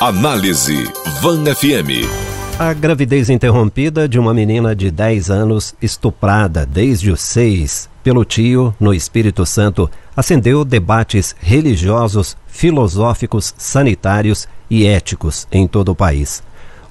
Análise 0.00 0.92
Van 1.22 1.42
FM. 1.54 2.06
A 2.58 2.74
gravidez 2.74 3.30
interrompida 3.30 4.06
de 4.06 4.18
uma 4.18 4.34
menina 4.34 4.76
de 4.76 4.90
10 4.90 5.30
anos, 5.30 5.74
estuprada 5.80 6.66
desde 6.66 7.10
os 7.10 7.22
6 7.22 7.88
pelo 8.04 8.22
tio 8.22 8.74
no 8.78 8.92
Espírito 8.92 9.46
Santo, 9.46 9.90
acendeu 10.14 10.66
debates 10.66 11.34
religiosos, 11.40 12.36
filosóficos, 12.46 13.54
sanitários 13.56 14.46
e 14.68 14.84
éticos 14.84 15.48
em 15.50 15.66
todo 15.66 15.92
o 15.92 15.96
país. 15.96 16.42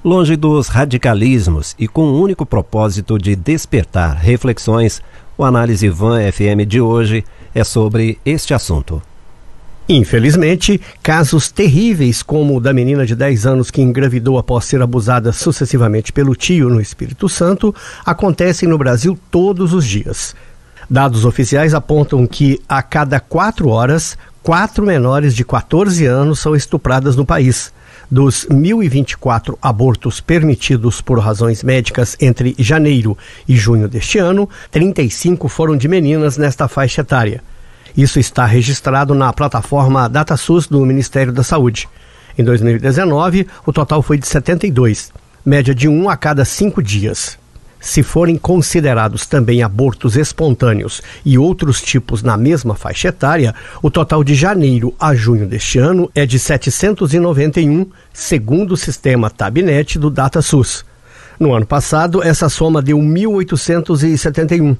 Longe 0.03 0.35
dos 0.35 0.67
radicalismos 0.67 1.75
e 1.77 1.87
com 1.87 2.05
o 2.05 2.19
único 2.19 2.43
propósito 2.43 3.19
de 3.19 3.35
despertar 3.35 4.15
reflexões, 4.15 4.99
o 5.37 5.43
Análise 5.43 5.87
Van 5.89 6.19
FM 6.31 6.65
de 6.67 6.81
hoje 6.81 7.23
é 7.53 7.63
sobre 7.63 8.17
este 8.25 8.51
assunto. 8.51 8.99
Infelizmente, 9.87 10.81
casos 11.03 11.51
terríveis 11.51 12.23
como 12.23 12.57
o 12.57 12.59
da 12.59 12.73
menina 12.73 13.05
de 13.05 13.15
10 13.15 13.45
anos 13.45 13.69
que 13.69 13.83
engravidou 13.83 14.39
após 14.39 14.65
ser 14.65 14.81
abusada 14.81 15.31
sucessivamente 15.31 16.11
pelo 16.11 16.35
tio 16.35 16.69
no 16.69 16.81
Espírito 16.81 17.29
Santo 17.29 17.73
acontecem 18.03 18.67
no 18.67 18.79
Brasil 18.79 19.17
todos 19.29 19.73
os 19.73 19.85
dias. 19.85 20.35
Dados 20.89 21.23
oficiais 21.23 21.75
apontam 21.75 22.25
que 22.25 22.59
a 22.67 22.81
cada 22.81 23.19
quatro 23.19 23.69
horas, 23.69 24.17
quatro 24.41 24.83
menores 24.83 25.35
de 25.35 25.45
14 25.45 26.03
anos 26.05 26.39
são 26.39 26.55
estupradas 26.55 27.15
no 27.15 27.25
país. 27.25 27.71
Dos 28.09 28.47
1.024 28.47 29.55
abortos 29.61 30.19
permitidos 30.19 30.99
por 30.99 31.19
razões 31.19 31.63
médicas 31.63 32.17
entre 32.19 32.55
janeiro 32.57 33.15
e 33.47 33.55
junho 33.55 33.87
deste 33.87 34.17
ano, 34.17 34.49
35 34.71 35.47
foram 35.47 35.77
de 35.77 35.87
meninas 35.87 36.37
nesta 36.37 36.67
faixa 36.67 37.01
etária. 37.01 37.43
Isso 37.95 38.19
está 38.19 38.45
registrado 38.45 39.15
na 39.15 39.31
plataforma 39.31 40.09
DataSUS 40.09 40.67
do 40.67 40.85
Ministério 40.85 41.31
da 41.31 41.43
Saúde. 41.43 41.87
Em 42.37 42.43
2019, 42.43 43.47
o 43.65 43.71
total 43.71 44.01
foi 44.01 44.17
de 44.17 44.27
72, 44.27 45.13
média 45.45 45.73
de 45.73 45.87
um 45.87 46.09
a 46.09 46.17
cada 46.17 46.43
cinco 46.43 46.83
dias. 46.83 47.37
Se 47.79 48.01
forem 48.01 48.35
considerados 48.35 49.25
também 49.25 49.61
abortos 49.61 50.17
espontâneos 50.17 51.01
e 51.23 51.37
outros 51.37 51.81
tipos 51.81 52.23
na 52.23 52.35
mesma 52.35 52.75
faixa 52.75 53.09
etária, 53.09 53.53
o 53.81 53.91
total 53.91 54.23
de 54.23 54.33
janeiro 54.33 54.93
a 54.99 55.13
junho 55.13 55.45
deste 55.45 55.77
ano 55.77 56.09
é 56.15 56.25
de 56.25 56.39
791, 56.39 57.85
segundo 58.11 58.71
o 58.71 58.77
sistema 58.77 59.29
Tabnet 59.29 59.99
do 59.99 60.09
DataSUS. 60.09 60.83
No 61.39 61.53
ano 61.53 61.65
passado, 61.65 62.23
essa 62.23 62.49
soma 62.49 62.81
deu 62.81 62.97
1.871. 62.97 64.75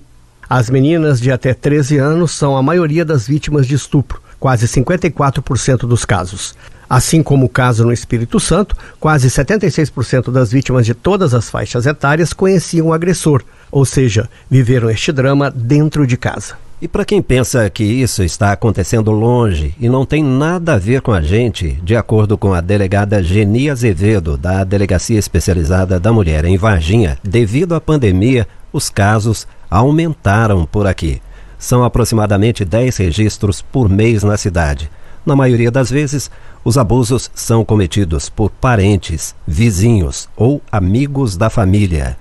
As 0.49 0.69
meninas 0.69 1.19
de 1.19 1.31
até 1.31 1.53
13 1.53 1.97
anos 1.97 2.31
são 2.31 2.55
a 2.55 2.61
maioria 2.61 3.03
das 3.03 3.27
vítimas 3.27 3.65
de 3.65 3.75
estupro, 3.75 4.21
quase 4.39 4.67
54% 4.67 5.87
dos 5.87 6.05
casos. 6.05 6.55
Assim 6.87 7.23
como 7.23 7.47
o 7.47 7.49
caso 7.49 7.83
no 7.83 7.91
Espírito 7.91 8.39
Santo, 8.39 8.75
quase 8.99 9.27
76% 9.27 10.31
das 10.31 10.51
vítimas 10.51 10.85
de 10.85 10.93
todas 10.93 11.33
as 11.33 11.49
faixas 11.49 11.87
etárias 11.87 12.31
conheciam 12.31 12.87
o 12.87 12.93
agressor, 12.93 13.43
ou 13.71 13.83
seja, 13.85 14.29
viveram 14.49 14.89
este 14.89 15.11
drama 15.11 15.49
dentro 15.49 16.05
de 16.05 16.15
casa. 16.15 16.55
E 16.81 16.87
para 16.87 17.05
quem 17.05 17.21
pensa 17.21 17.67
que 17.69 17.83
isso 17.83 18.21
está 18.21 18.51
acontecendo 18.51 19.09
longe 19.09 19.73
e 19.79 19.89
não 19.89 20.05
tem 20.05 20.23
nada 20.23 20.73
a 20.73 20.77
ver 20.77 21.01
com 21.01 21.13
a 21.13 21.21
gente, 21.21 21.71
de 21.81 21.95
acordo 21.95 22.37
com 22.37 22.53
a 22.53 22.61
delegada 22.61 23.23
Genia 23.23 23.71
Azevedo, 23.71 24.37
da 24.37 24.63
Delegacia 24.63 25.17
Especializada 25.17 25.99
da 25.99 26.11
Mulher 26.11 26.45
em 26.45 26.57
Varginha, 26.57 27.17
devido 27.23 27.73
à 27.73 27.81
pandemia, 27.81 28.45
os 28.75 28.89
casos 28.89 29.47
aumentaram 29.71 30.65
por 30.65 30.85
aqui. 30.85 31.21
São 31.57 31.83
aproximadamente 31.83 32.65
10 32.65 32.97
registros 32.97 33.61
por 33.61 33.87
mês 33.89 34.21
na 34.21 34.35
cidade. 34.35 34.91
Na 35.25 35.33
maioria 35.33 35.71
das 35.71 35.89
vezes, 35.89 36.29
os 36.63 36.77
abusos 36.77 37.31
são 37.33 37.63
cometidos 37.63 38.27
por 38.29 38.49
parentes, 38.49 39.33
vizinhos 39.47 40.27
ou 40.35 40.61
amigos 40.69 41.37
da 41.37 41.49
família. 41.49 42.17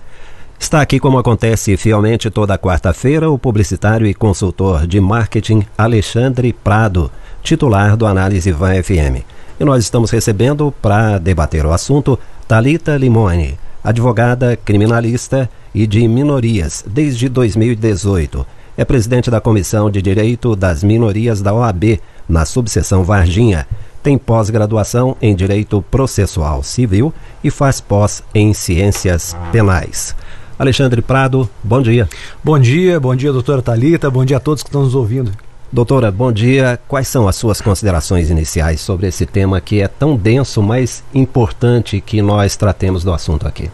Está 0.59 0.81
aqui 0.81 1.01
como 1.01 1.19
acontece 1.19 1.77
fielmente 1.77 2.31
toda 2.31 2.57
quarta-feira 2.57 3.29
o 3.29 3.37
publicitário 3.37 4.07
e 4.07 4.15
consultor 4.15 4.87
de 4.87 5.01
marketing 5.01 5.67
Alexandre 5.77 6.53
Prado, 6.53 7.11
titular 7.43 7.97
do 7.97 8.07
Análise 8.07 8.53
Van 8.53 8.81
FM. 8.81 9.27
E 9.59 9.65
nós 9.65 9.83
estamos 9.83 10.11
recebendo 10.11 10.73
para 10.81 11.19
debater 11.19 11.67
o 11.67 11.73
assunto 11.73 12.19
Talita 12.47 12.97
Limone, 12.97 13.59
advogada 13.83 14.57
criminalista 14.57 15.51
e 15.75 15.87
de 15.87 16.07
minorias 16.07 16.85
desde 16.87 17.29
2018. 17.29 18.47
É 18.77 18.85
presidente 18.85 19.31
da 19.31 19.41
Comissão 19.41 19.91
de 19.91 20.01
Direito 20.01 20.55
das 20.55 20.83
Minorias 20.83 21.41
da 21.43 21.53
OAB, 21.53 22.01
na 22.29 22.45
subseção 22.45 23.05
Varginha. 23.05 23.67
Tem 24.03 24.19
pós-graduação 24.19 25.17
em 25.21 25.35
Direito 25.35 25.83
Processual 25.91 26.63
Civil 26.63 27.13
e 27.43 27.51
faz 27.51 27.81
pós 27.81 28.23
em 28.35 28.53
Ciências 28.53 29.37
Penais. 29.51 30.15
Alexandre 30.59 31.03
Prado, 31.03 31.49
bom 31.63 31.83
dia. 31.83 32.09
Bom 32.43 32.59
dia, 32.59 33.01
bom 33.01 33.15
dia, 33.17 33.33
doutora 33.33 33.63
Talita, 33.63 34.11
bom 34.11 34.25
dia 34.25 34.37
a 34.37 34.41
todos 34.41 34.63
que 34.63 34.69
estão 34.69 34.83
nos 34.83 34.95
ouvindo. 34.95 35.33
Doutora, 35.73 36.13
bom 36.13 36.31
dia. 36.31 36.79
Quais 36.87 37.09
são 37.09 37.27
as 37.27 37.35
suas 37.35 37.61
considerações 37.61 38.31
iniciais 38.31 38.81
sobre 38.81 39.09
esse 39.09 39.27
tema 39.27 39.61
que 39.61 39.81
é 39.81 39.89
tão 39.89 40.17
denso, 40.17 40.63
mas 40.63 41.03
importante 41.13 42.01
que 42.01 42.23
nós 42.23 42.55
tratemos 42.57 43.03
do 43.03 43.13
assunto 43.13 43.47
aqui? 43.49 43.69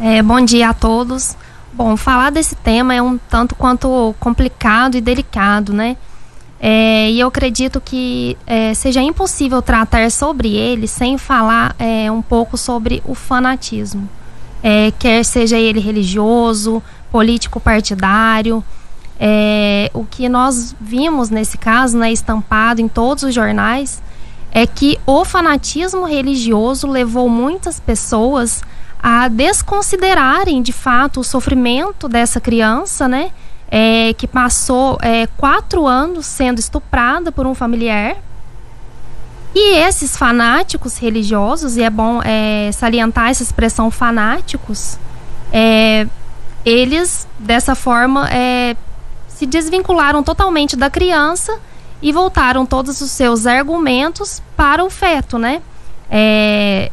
É, 0.00 0.22
bom 0.22 0.40
dia 0.40 0.68
a 0.68 0.74
todos. 0.74 1.36
Bom, 1.72 1.96
falar 1.96 2.30
desse 2.30 2.54
tema 2.54 2.94
é 2.94 3.02
um 3.02 3.18
tanto 3.18 3.56
quanto 3.56 4.14
complicado 4.20 4.96
e 4.96 5.00
delicado, 5.00 5.72
né? 5.72 5.96
É, 6.60 7.10
e 7.10 7.18
eu 7.18 7.26
acredito 7.26 7.80
que 7.80 8.36
é, 8.46 8.74
seja 8.74 9.02
impossível 9.02 9.60
tratar 9.60 10.08
sobre 10.12 10.54
ele 10.54 10.86
sem 10.86 11.18
falar 11.18 11.74
é, 11.80 12.10
um 12.12 12.22
pouco 12.22 12.56
sobre 12.56 13.02
o 13.04 13.14
fanatismo. 13.14 14.08
É, 14.62 14.92
quer 15.00 15.24
seja 15.24 15.58
ele 15.58 15.80
religioso, 15.80 16.80
político 17.10 17.58
partidário. 17.58 18.62
É, 19.18 19.90
o 19.92 20.04
que 20.04 20.28
nós 20.28 20.76
vimos 20.80 21.28
nesse 21.28 21.58
caso, 21.58 21.98
né, 21.98 22.12
estampado 22.12 22.80
em 22.80 22.86
todos 22.86 23.24
os 23.24 23.34
jornais, 23.34 24.00
é 24.52 24.64
que 24.64 24.96
o 25.04 25.24
fanatismo 25.24 26.04
religioso 26.06 26.86
levou 26.86 27.28
muitas 27.28 27.80
pessoas 27.80 28.62
a 29.00 29.28
desconsiderarem 29.28 30.60
de 30.60 30.72
fato 30.72 31.20
o 31.20 31.24
sofrimento 31.24 32.08
dessa 32.08 32.40
criança, 32.40 33.06
né? 33.06 33.30
É, 33.70 34.14
que 34.14 34.26
passou 34.26 34.98
é, 35.02 35.26
quatro 35.36 35.86
anos 35.86 36.24
sendo 36.26 36.58
estuprada 36.58 37.30
por 37.30 37.46
um 37.46 37.54
familiar. 37.54 38.16
E 39.54 39.76
esses 39.76 40.16
fanáticos 40.16 40.98
religiosos, 40.98 41.76
e 41.76 41.82
é 41.82 41.90
bom 41.90 42.20
é, 42.22 42.70
salientar 42.72 43.30
essa 43.30 43.42
expressão 43.42 43.90
fanáticos, 43.90 44.98
é, 45.52 46.06
eles 46.64 47.26
dessa 47.38 47.74
forma 47.74 48.28
é, 48.30 48.76
se 49.28 49.46
desvincularam 49.46 50.22
totalmente 50.22 50.76
da 50.76 50.90
criança 50.90 51.58
e 52.02 52.12
voltaram 52.12 52.66
todos 52.66 53.00
os 53.00 53.10
seus 53.10 53.46
argumentos 53.46 54.42
para 54.56 54.84
o 54.84 54.90
feto, 54.90 55.38
né? 55.38 55.62
É, 56.10 56.90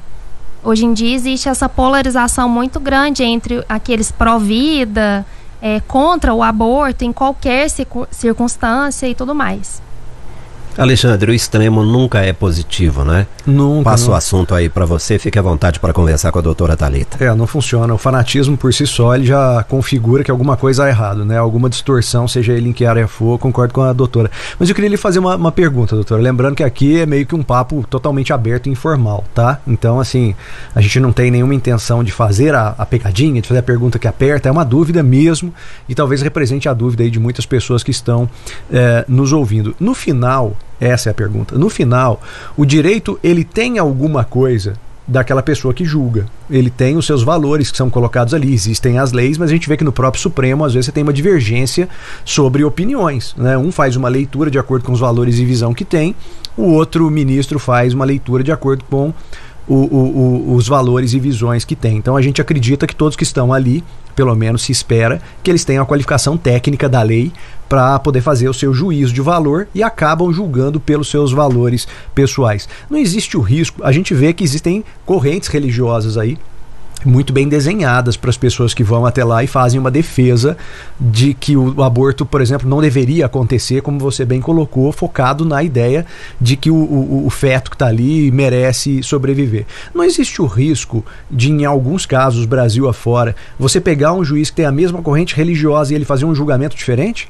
Hoje 0.65 0.83
em 0.83 0.93
dia 0.93 1.13
existe 1.13 1.47
essa 1.47 1.69
polarização 1.69 2.49
muito 2.49 2.79
grande 2.79 3.23
entre 3.23 3.63
aqueles 3.69 4.11
pró-vida, 4.11 5.23
é, 5.61 5.79
contra 5.81 6.33
o 6.33 6.41
aborto 6.41 7.05
em 7.05 7.13
qualquer 7.13 7.69
circunstância 8.09 9.07
e 9.07 9.13
tudo 9.13 9.35
mais. 9.35 9.79
Alexandre, 10.77 11.31
o 11.31 11.33
extremo 11.33 11.83
nunca 11.83 12.19
é 12.19 12.33
positivo, 12.33 13.05
né? 13.05 13.27
Nunca. 13.45 13.91
Passa 13.91 14.11
o 14.11 14.13
assunto 14.13 14.53
aí 14.53 14.67
para 14.67 14.85
você, 14.85 15.17
fique 15.17 15.39
à 15.39 15.41
vontade 15.41 15.79
para 15.79 15.93
conversar 15.93 16.31
com 16.31 16.39
a 16.39 16.41
doutora 16.41 16.75
Talita. 16.75 17.23
É, 17.23 17.33
não 17.33 17.47
funciona. 17.47 17.93
O 17.93 17.97
fanatismo 17.97 18.57
por 18.57 18.73
si 18.73 18.85
só 18.85 19.15
ele 19.15 19.25
já 19.25 19.63
configura 19.63 20.23
que 20.23 20.29
alguma 20.29 20.57
coisa 20.57 20.85
é 20.85 20.89
errado, 20.89 21.23
né? 21.23 21.37
Alguma 21.37 21.69
distorção, 21.69 22.27
seja 22.27 22.51
ele 22.51 22.69
em 22.69 22.73
que 22.73 22.85
área 22.85 23.07
for, 23.07 23.39
concordo 23.39 23.73
com 23.73 23.81
a 23.81 23.93
doutora. 23.93 24.29
Mas 24.59 24.67
eu 24.67 24.75
queria 24.75 24.89
lhe 24.89 24.97
fazer 24.97 25.19
uma, 25.19 25.35
uma 25.35 25.51
pergunta, 25.51 25.95
doutora. 25.95 26.21
Lembrando 26.21 26.55
que 26.55 26.63
aqui 26.63 26.99
é 26.99 27.05
meio 27.05 27.25
que 27.25 27.35
um 27.35 27.43
papo 27.43 27.85
totalmente 27.89 28.33
aberto 28.33 28.67
e 28.67 28.69
informal, 28.69 29.23
tá? 29.33 29.61
Então, 29.65 29.99
assim, 29.99 30.35
a 30.73 30.81
gente 30.81 30.99
não 30.99 31.13
tem 31.13 31.31
nenhuma 31.31 31.55
intenção 31.55 32.03
de 32.03 32.11
fazer 32.11 32.53
a, 32.53 32.75
a 32.77 32.85
pegadinha, 32.85 33.41
de 33.41 33.47
fazer 33.47 33.61
a 33.61 33.63
pergunta 33.63 33.97
que 33.97 34.07
aperta, 34.07 34.49
é 34.49 34.51
uma 34.51 34.65
dúvida 34.65 35.01
mesmo 35.01 35.53
e 35.87 35.95
talvez 35.95 36.21
represente 36.21 36.67
a 36.67 36.73
dúvida 36.73 37.03
aí 37.03 37.09
de 37.09 37.19
muitas 37.19 37.45
pessoas 37.45 37.81
que 37.81 37.91
estão 37.91 38.29
é, 38.71 39.05
nos 39.07 39.31
ouvindo. 39.31 39.73
No 39.79 39.93
final, 39.93 40.55
essa 40.79 41.09
é 41.09 41.11
a 41.11 41.13
pergunta. 41.13 41.57
No 41.57 41.69
final, 41.69 42.21
o 42.57 42.65
direito 42.65 43.19
ele 43.23 43.43
tem 43.43 43.77
alguma 43.79 44.23
coisa 44.23 44.73
daquela 45.07 45.43
pessoa 45.43 45.73
que 45.73 45.85
julga. 45.85 46.25
Ele 46.49 46.69
tem 46.69 46.97
os 46.97 47.05
seus 47.05 47.23
valores 47.23 47.69
que 47.69 47.77
são 47.77 47.89
colocados 47.89 48.33
ali, 48.33 48.53
existem 48.53 48.97
as 48.97 49.11
leis, 49.11 49.37
mas 49.37 49.49
a 49.49 49.53
gente 49.53 49.69
vê 49.69 49.77
que 49.77 49.83
no 49.83 49.91
próprio 49.91 50.21
Supremo 50.21 50.65
às 50.65 50.73
vezes 50.73 50.87
você 50.87 50.91
tem 50.91 51.03
uma 51.03 51.13
divergência 51.13 51.87
sobre 52.23 52.63
opiniões. 52.63 53.35
Né? 53.37 53.57
Um 53.57 53.71
faz 53.71 53.95
uma 53.95 54.09
leitura 54.09 54.49
de 54.49 54.57
acordo 54.57 54.83
com 54.83 54.91
os 54.91 54.99
valores 54.99 55.37
e 55.37 55.45
visão 55.45 55.73
que 55.73 55.85
tem, 55.85 56.15
o 56.57 56.71
outro 56.71 57.09
ministro 57.11 57.59
faz 57.59 57.93
uma 57.93 58.05
leitura 58.05 58.43
de 58.43 58.51
acordo 58.51 58.83
com 58.89 59.13
o, 59.67 59.73
o, 59.73 60.51
o, 60.51 60.55
os 60.55 60.67
valores 60.67 61.13
e 61.13 61.19
visões 61.19 61.63
que 61.63 61.75
tem. 61.75 61.97
Então 61.97 62.15
a 62.15 62.21
gente 62.21 62.41
acredita 62.41 62.87
que 62.87 62.95
todos 62.95 63.15
que 63.15 63.23
estão 63.23 63.53
ali 63.53 63.83
pelo 64.15 64.35
menos 64.35 64.63
se 64.63 64.71
espera 64.71 65.21
que 65.43 65.51
eles 65.51 65.65
tenham 65.65 65.83
a 65.83 65.85
qualificação 65.85 66.37
técnica 66.37 66.87
da 66.87 67.01
lei 67.01 67.31
para 67.67 67.97
poder 67.99 68.21
fazer 68.21 68.47
o 68.47 68.53
seu 68.53 68.73
juízo 68.73 69.13
de 69.13 69.21
valor 69.21 69.67
e 69.73 69.83
acabam 69.83 70.31
julgando 70.31 70.79
pelos 70.79 71.09
seus 71.09 71.31
valores 71.31 71.87
pessoais. 72.13 72.69
Não 72.89 72.97
existe 72.97 73.37
o 73.37 73.41
risco, 73.41 73.83
a 73.83 73.91
gente 73.91 74.13
vê 74.13 74.33
que 74.33 74.43
existem 74.43 74.83
correntes 75.05 75.49
religiosas 75.49 76.17
aí 76.17 76.37
muito 77.05 77.31
bem 77.31 77.47
desenhadas 77.47 78.17
para 78.17 78.29
as 78.29 78.37
pessoas 78.37 78.73
que 78.73 78.83
vão 78.83 79.05
até 79.05 79.23
lá 79.23 79.43
e 79.43 79.47
fazem 79.47 79.79
uma 79.79 79.91
defesa 79.91 80.57
de 80.99 81.33
que 81.33 81.55
o, 81.55 81.83
aborto, 81.83 82.25
por 82.25 82.41
exemplo, 82.41 82.67
não 82.67 82.81
deveria 82.81 83.27
acontecer, 83.27 83.81
como 83.81 83.99
você 83.99 84.25
bem 84.25 84.41
colocou, 84.41 84.91
focado 84.91 85.45
na 85.45 85.63
ideia 85.63 86.05
de 86.41 86.57
que 86.57 86.71
o, 86.71 86.75
o, 86.75 87.27
o 87.27 87.29
feto 87.29 87.69
que 87.69 87.75
está 87.75 87.87
ali 87.87 88.31
merece 88.31 89.03
sobreviver. 89.03 89.65
Não 89.93 90.03
existe 90.03 90.41
o 90.41 90.45
risco 90.45 91.05
de, 91.29 91.51
em 91.51 91.63
alguns 91.63 92.05
casos, 92.05 92.45
Brasil 92.45 92.89
afora, 92.89 93.35
você 93.59 93.79
pegar 93.79 94.13
um 94.13 94.23
juiz 94.23 94.49
que 94.49 94.55
tem 94.55 94.65
a 94.65 94.71
mesma 94.71 95.01
corrente 95.01 95.35
religiosa 95.35 95.93
e 95.93 95.95
ele 95.95 96.05
fazer 96.05 96.25
um 96.25 96.33
julgamento 96.33 96.75
diferente? 96.75 97.29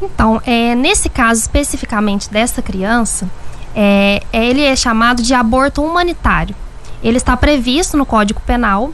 Então, 0.00 0.40
é, 0.44 0.74
nesse 0.74 1.08
caso 1.08 1.40
especificamente 1.40 2.30
dessa 2.30 2.60
criança, 2.60 3.28
é, 3.74 4.22
ele 4.32 4.62
é 4.62 4.74
chamado 4.74 5.22
de 5.22 5.32
aborto 5.32 5.82
humanitário. 5.82 6.54
Ele 7.02 7.16
está 7.16 7.36
previsto 7.36 7.96
no 7.96 8.06
Código 8.06 8.40
Penal 8.46 8.92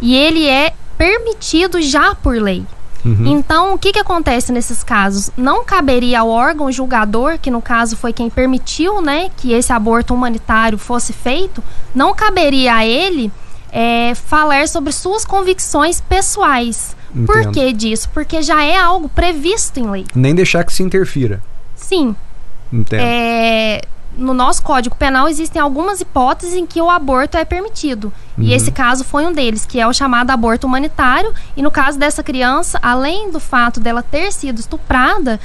e 0.00 0.16
ele 0.16 0.48
é 0.48 0.72
permitido 0.96 1.80
já 1.80 2.14
por 2.14 2.34
lei. 2.40 2.64
Uhum. 3.04 3.26
Então, 3.26 3.74
o 3.74 3.78
que, 3.78 3.92
que 3.92 3.98
acontece 3.98 4.52
nesses 4.52 4.82
casos? 4.84 5.30
Não 5.36 5.64
caberia 5.64 6.20
ao 6.20 6.28
órgão 6.28 6.70
julgador, 6.70 7.38
que 7.38 7.50
no 7.50 7.62
caso 7.62 7.96
foi 7.96 8.12
quem 8.12 8.28
permitiu 8.28 9.00
né, 9.00 9.30
que 9.36 9.52
esse 9.52 9.72
aborto 9.72 10.14
humanitário 10.14 10.76
fosse 10.76 11.12
feito, 11.12 11.62
não 11.94 12.14
caberia 12.14 12.74
a 12.74 12.86
ele 12.86 13.32
é, 13.72 14.14
falar 14.14 14.68
sobre 14.68 14.92
suas 14.92 15.24
convicções 15.24 16.00
pessoais. 16.00 16.94
Entendo. 17.10 17.26
Por 17.26 17.50
que 17.50 17.72
disso? 17.72 18.08
Porque 18.12 18.42
já 18.42 18.62
é 18.62 18.76
algo 18.76 19.08
previsto 19.08 19.80
em 19.80 19.90
lei. 19.90 20.04
Nem 20.14 20.34
deixar 20.34 20.64
que 20.64 20.72
se 20.72 20.82
interfira. 20.82 21.42
Sim. 21.74 22.14
Entendo. 22.72 23.02
É, 23.02 23.79
no 24.20 24.34
nosso 24.34 24.62
Código 24.62 24.94
Penal 24.94 25.28
existem 25.28 25.60
algumas 25.60 26.00
hipóteses 26.00 26.54
em 26.54 26.66
que 26.66 26.80
o 26.80 26.90
aborto 26.90 27.38
é 27.38 27.44
permitido. 27.44 28.12
Uhum. 28.36 28.44
E 28.44 28.52
esse 28.52 28.70
caso 28.70 29.02
foi 29.02 29.26
um 29.26 29.32
deles, 29.32 29.64
que 29.64 29.80
é 29.80 29.86
o 29.86 29.92
chamado 29.92 30.30
aborto 30.30 30.66
humanitário. 30.66 31.32
E 31.56 31.62
no 31.62 31.70
caso 31.70 31.98
dessa 31.98 32.22
criança, 32.22 32.78
além 32.82 33.30
do 33.30 33.40
fato 33.40 33.80
dela 33.80 34.02
ter 34.02 34.30
sido 34.32 34.60
estuprada, 34.60 35.40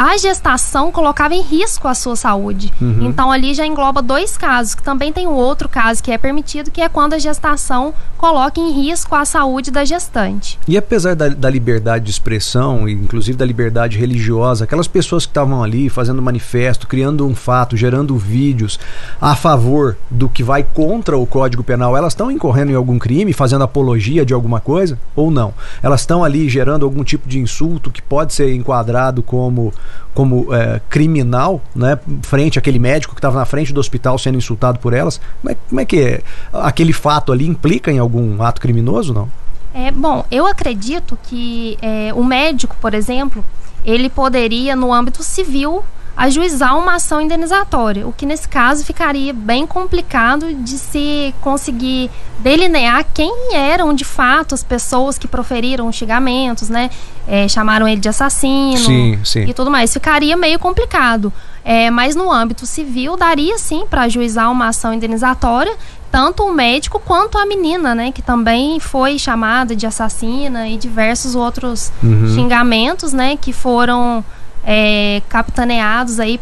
a 0.00 0.16
gestação 0.16 0.90
colocava 0.90 1.34
em 1.34 1.42
risco 1.42 1.86
a 1.86 1.92
sua 1.92 2.16
saúde. 2.16 2.72
Uhum. 2.80 3.02
Então 3.02 3.30
ali 3.30 3.52
já 3.52 3.66
engloba 3.66 4.00
dois 4.00 4.34
casos, 4.34 4.74
que 4.74 4.82
também 4.82 5.12
tem 5.12 5.26
o 5.26 5.32
outro 5.32 5.68
caso 5.68 6.02
que 6.02 6.10
é 6.10 6.16
permitido, 6.16 6.70
que 6.70 6.80
é 6.80 6.88
quando 6.88 7.12
a 7.12 7.18
gestação 7.18 7.92
coloca 8.16 8.58
em 8.58 8.70
risco 8.70 9.14
a 9.14 9.26
saúde 9.26 9.70
da 9.70 9.84
gestante. 9.84 10.58
E 10.66 10.78
apesar 10.78 11.14
da, 11.14 11.28
da 11.28 11.50
liberdade 11.50 12.06
de 12.06 12.10
expressão, 12.10 12.88
inclusive 12.88 13.36
da 13.36 13.44
liberdade 13.44 13.98
religiosa, 13.98 14.64
aquelas 14.64 14.88
pessoas 14.88 15.26
que 15.26 15.32
estavam 15.32 15.62
ali 15.62 15.90
fazendo 15.90 16.22
manifesto, 16.22 16.86
criando 16.86 17.26
um 17.26 17.34
fato, 17.34 17.76
gerando 17.76 18.16
vídeos 18.16 18.80
a 19.20 19.36
favor 19.36 19.98
do 20.10 20.30
que 20.30 20.42
vai 20.42 20.62
contra 20.62 21.18
o 21.18 21.26
Código 21.26 21.62
Penal, 21.62 21.94
elas 21.94 22.14
estão 22.14 22.30
incorrendo 22.30 22.72
em 22.72 22.74
algum 22.74 22.98
crime, 22.98 23.34
fazendo 23.34 23.64
apologia 23.64 24.24
de 24.24 24.32
alguma 24.32 24.60
coisa 24.60 24.98
ou 25.14 25.30
não? 25.30 25.52
Elas 25.82 26.00
estão 26.00 26.24
ali 26.24 26.48
gerando 26.48 26.86
algum 26.86 27.04
tipo 27.04 27.28
de 27.28 27.38
insulto 27.38 27.90
que 27.90 28.00
pode 28.00 28.32
ser 28.32 28.54
enquadrado 28.54 29.22
como 29.22 29.74
como 30.14 30.54
é, 30.54 30.80
criminal, 30.88 31.62
né, 31.74 31.98
frente 32.22 32.58
àquele 32.58 32.78
médico 32.78 33.14
que 33.14 33.18
estava 33.18 33.38
na 33.38 33.44
frente 33.44 33.72
do 33.72 33.80
hospital 33.80 34.18
sendo 34.18 34.38
insultado 34.38 34.78
por 34.78 34.92
elas. 34.92 35.20
Como 35.40 35.52
é, 35.52 35.56
como 35.68 35.80
é 35.80 35.84
que 35.84 36.00
é? 36.00 36.22
aquele 36.52 36.92
fato 36.92 37.32
ali 37.32 37.46
implica 37.46 37.90
em 37.90 37.98
algum 37.98 38.42
ato 38.42 38.60
criminoso, 38.60 39.12
não? 39.12 39.28
É 39.72 39.90
bom. 39.90 40.24
Eu 40.30 40.46
acredito 40.46 41.16
que 41.22 41.78
é, 41.80 42.12
o 42.14 42.24
médico, 42.24 42.76
por 42.80 42.92
exemplo, 42.92 43.44
ele 43.84 44.10
poderia 44.10 44.74
no 44.74 44.92
âmbito 44.92 45.22
civil 45.22 45.84
ajuizar 46.16 46.76
uma 46.76 46.96
ação 46.96 47.20
indenizatória, 47.20 48.06
o 48.06 48.12
que 48.12 48.26
nesse 48.26 48.48
caso 48.48 48.84
ficaria 48.84 49.32
bem 49.32 49.66
complicado 49.66 50.52
de 50.54 50.76
se 50.78 51.34
conseguir 51.40 52.10
delinear 52.40 53.04
quem 53.14 53.54
eram 53.54 53.94
de 53.94 54.04
fato 54.04 54.54
as 54.54 54.62
pessoas 54.62 55.18
que 55.18 55.28
proferiram 55.28 55.90
xingamentos, 55.92 56.68
né? 56.68 56.90
É, 57.28 57.46
chamaram 57.48 57.86
ele 57.86 58.00
de 58.00 58.08
assassino 58.08 58.78
sim, 58.78 59.18
sim. 59.24 59.44
e 59.44 59.54
tudo 59.54 59.70
mais. 59.70 59.92
Ficaria 59.92 60.36
meio 60.36 60.58
complicado. 60.58 61.32
É, 61.62 61.90
mas 61.90 62.16
no 62.16 62.32
âmbito 62.32 62.64
civil 62.64 63.16
daria 63.16 63.58
sim 63.58 63.84
para 63.88 64.02
ajuizar 64.02 64.50
uma 64.50 64.68
ação 64.68 64.94
indenizatória 64.94 65.76
tanto 66.10 66.42
o 66.42 66.52
médico 66.52 66.98
quanto 66.98 67.38
a 67.38 67.46
menina, 67.46 67.94
né, 67.94 68.10
que 68.10 68.20
também 68.20 68.80
foi 68.80 69.18
chamada 69.18 69.76
de 69.76 69.86
assassina 69.86 70.68
e 70.68 70.76
diversos 70.76 71.34
outros 71.34 71.92
uhum. 72.02 72.34
xingamentos, 72.34 73.12
né, 73.12 73.36
que 73.36 73.52
foram 73.52 74.24
é, 74.64 75.22
capitaneados 75.28 76.20
aí 76.20 76.40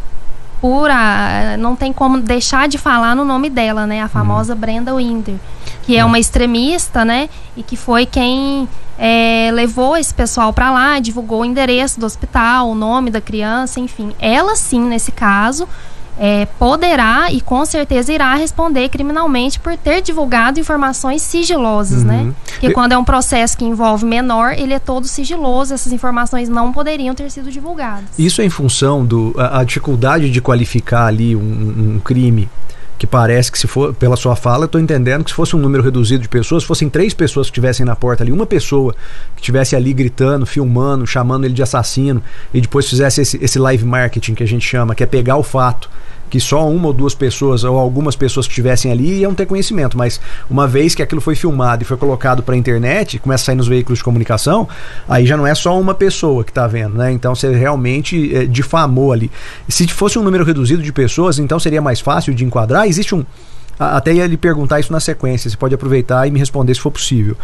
por 0.61 0.91
a, 0.91 1.57
não 1.59 1.77
tem 1.77 1.93
como 1.93 2.19
deixar 2.21 2.69
de 2.69 2.79
falar 2.79 3.15
no 3.15 3.25
nome 3.25 3.49
dela, 3.49 3.87
né? 3.87 4.03
A 4.03 4.09
famosa 4.09 4.55
uhum. 4.55 4.61
Brenda 4.61 4.95
Winder, 4.95 5.37
que 5.83 5.97
é 5.97 6.03
uhum. 6.03 6.09
uma 6.09 6.19
extremista, 6.19 7.05
né? 7.05 7.29
E 7.57 7.63
que 7.63 7.77
foi 7.77 8.07
quem 8.07 8.69
é, 8.99 9.51
levou 9.53 9.97
esse 9.97 10.13
pessoal 10.13 10.53
para 10.53 10.71
lá, 10.71 10.99
divulgou 10.99 11.43
o 11.43 11.45
endereço 11.45 12.01
do 12.01 12.07
hospital, 12.07 12.71
o 12.71 12.75
nome 12.75 13.11
da 13.11 13.21
criança, 13.21 13.79
enfim. 13.79 14.13
Ela 14.19 14.57
sim, 14.57 14.81
nesse 14.81 15.13
caso, 15.13 15.69
é, 16.19 16.47
poderá 16.59 17.31
e 17.31 17.41
com 17.41 17.65
certeza 17.65 18.13
irá 18.13 18.35
responder 18.35 18.89
criminalmente 18.89 19.61
por 19.61 19.77
ter 19.77 20.03
divulgado 20.03 20.59
informações 20.59 21.23
sigilosas, 21.23 22.03
né? 22.03 22.19
uhum. 22.19 22.27
né? 22.27 22.35
Porque 22.45 22.73
quando 22.73 22.93
é 22.93 22.99
um 22.99 23.05
processo 23.05 23.57
que 23.57 23.65
envolve 23.65 24.05
menor, 24.05 24.53
ele 24.53 24.75
é 24.75 24.79
todo 24.79 25.07
sigiloso, 25.07 25.73
essas 25.73 25.93
informações 25.93 26.49
não 26.49 26.73
poderiam 26.73 27.15
ter 27.15 27.31
sido 27.31 27.51
divulgadas. 27.51 28.05
Isso 28.19 28.41
é 28.41 28.45
em 28.45 28.51
função 28.51 29.05
do 29.05 29.35
a, 29.39 29.61
a 29.61 29.65
dificuldade 29.65 30.31
de 30.31 30.41
qualificar 30.41 31.07
ali 31.07 31.37
um, 31.37 31.95
um 31.97 32.01
crime 32.01 32.49
que 32.99 33.07
parece 33.07 33.51
que 33.53 33.59
se 33.59 33.67
for, 33.67 33.95
pela 33.95 34.17
sua 34.17 34.35
fala, 34.35 34.65
eu 34.65 34.67
estou 34.67 34.81
entendendo 34.81 35.23
que 35.23 35.31
se 35.31 35.37
fosse 35.37 35.55
um 35.55 35.59
número 35.59 35.83
reduzido 35.83 36.23
de 36.23 36.29
pessoas, 36.29 36.65
fossem 36.65 36.89
três 36.91 37.15
pessoas 37.15 37.47
que 37.47 37.53
estivessem 37.53 37.87
na 37.87 37.95
porta 37.95 38.25
ali, 38.25 38.33
uma 38.33 38.47
pessoa 38.47 38.93
que 39.37 39.43
estivesse 39.43 39.77
ali 39.77 39.93
gritando, 39.93 40.45
filmando, 40.45 41.07
chamando 41.07 41.45
ele 41.45 41.55
de 41.55 41.63
assassino, 41.63 42.21
e 42.53 42.61
depois 42.61 42.89
fizesse 42.89 43.21
esse, 43.21 43.43
esse 43.43 43.59
live 43.59 43.85
marketing 43.85 44.35
que 44.35 44.43
a 44.43 44.47
gente 44.47 44.67
chama, 44.67 44.95
que 44.95 45.05
é 45.05 45.07
pegar 45.07 45.37
o 45.37 45.43
fato 45.45 45.89
que 46.29 46.41
só 46.41 46.69
uma 46.69 46.89
ou 46.89 46.93
duas 46.93 47.15
pessoas 47.15 47.65
ou 47.65 47.77
algumas 47.77 48.15
pessoas 48.15 48.47
que 48.47 48.53
estivessem 48.53 48.93
ali 48.93 49.21
iam 49.21 49.35
ter 49.35 49.47
conhecimento, 49.47 49.97
mas 49.97 50.21
uma 50.49 50.67
vez 50.67 50.95
que 50.95 51.03
aquilo 51.03 51.21
foi 51.21 51.35
filmado 51.35 51.83
e 51.83 51.87
foi 51.87 51.97
colocado 51.97 52.43
para 52.43 52.55
a 52.55 52.59
internet, 52.59 53.19
começa 53.19 53.45
a 53.45 53.47
sair 53.47 53.57
nos 53.57 53.69
veículos 53.69 53.99
de 53.99 54.05
comunicação, 54.05 54.69
aí 55.09 55.27
já 55.27 55.37
não 55.37 55.47
é 55.47 55.55
só 55.55 55.79
uma 55.79 55.95
pessoa 55.95 56.45
que 56.45 56.51
está 56.51 56.67
vendo, 56.67 56.97
né? 56.97 57.11
Então 57.13 57.35
você 57.35 57.55
realmente 57.55 58.35
é, 58.35 58.47
difamou 58.47 59.13
ali. 59.13 59.31
Se 59.69 59.87
fosse 59.89 60.19
um 60.19 60.23
número 60.23 60.45
reduzido 60.45 60.83
de 60.83 60.93
pessoas, 60.93 61.39
então 61.39 61.59
seria 61.59 61.81
mais 61.81 62.01
fácil 62.01 62.35
de 62.35 62.45
enquadrar. 62.45 62.87
Existe 62.87 63.15
um 63.15 63.25
até 63.79 64.13
ia 64.13 64.27
lhe 64.27 64.37
perguntar 64.37 64.81
isso 64.81 64.93
na 64.93 65.01
sequência, 65.01 65.49
você 65.49 65.57
pode 65.57 65.75
aproveitar 65.75 66.27
e 66.27 66.31
me 66.31 66.39
responder 66.39 66.75
se 66.75 66.81
for 66.81 66.91
possível. 66.91 67.37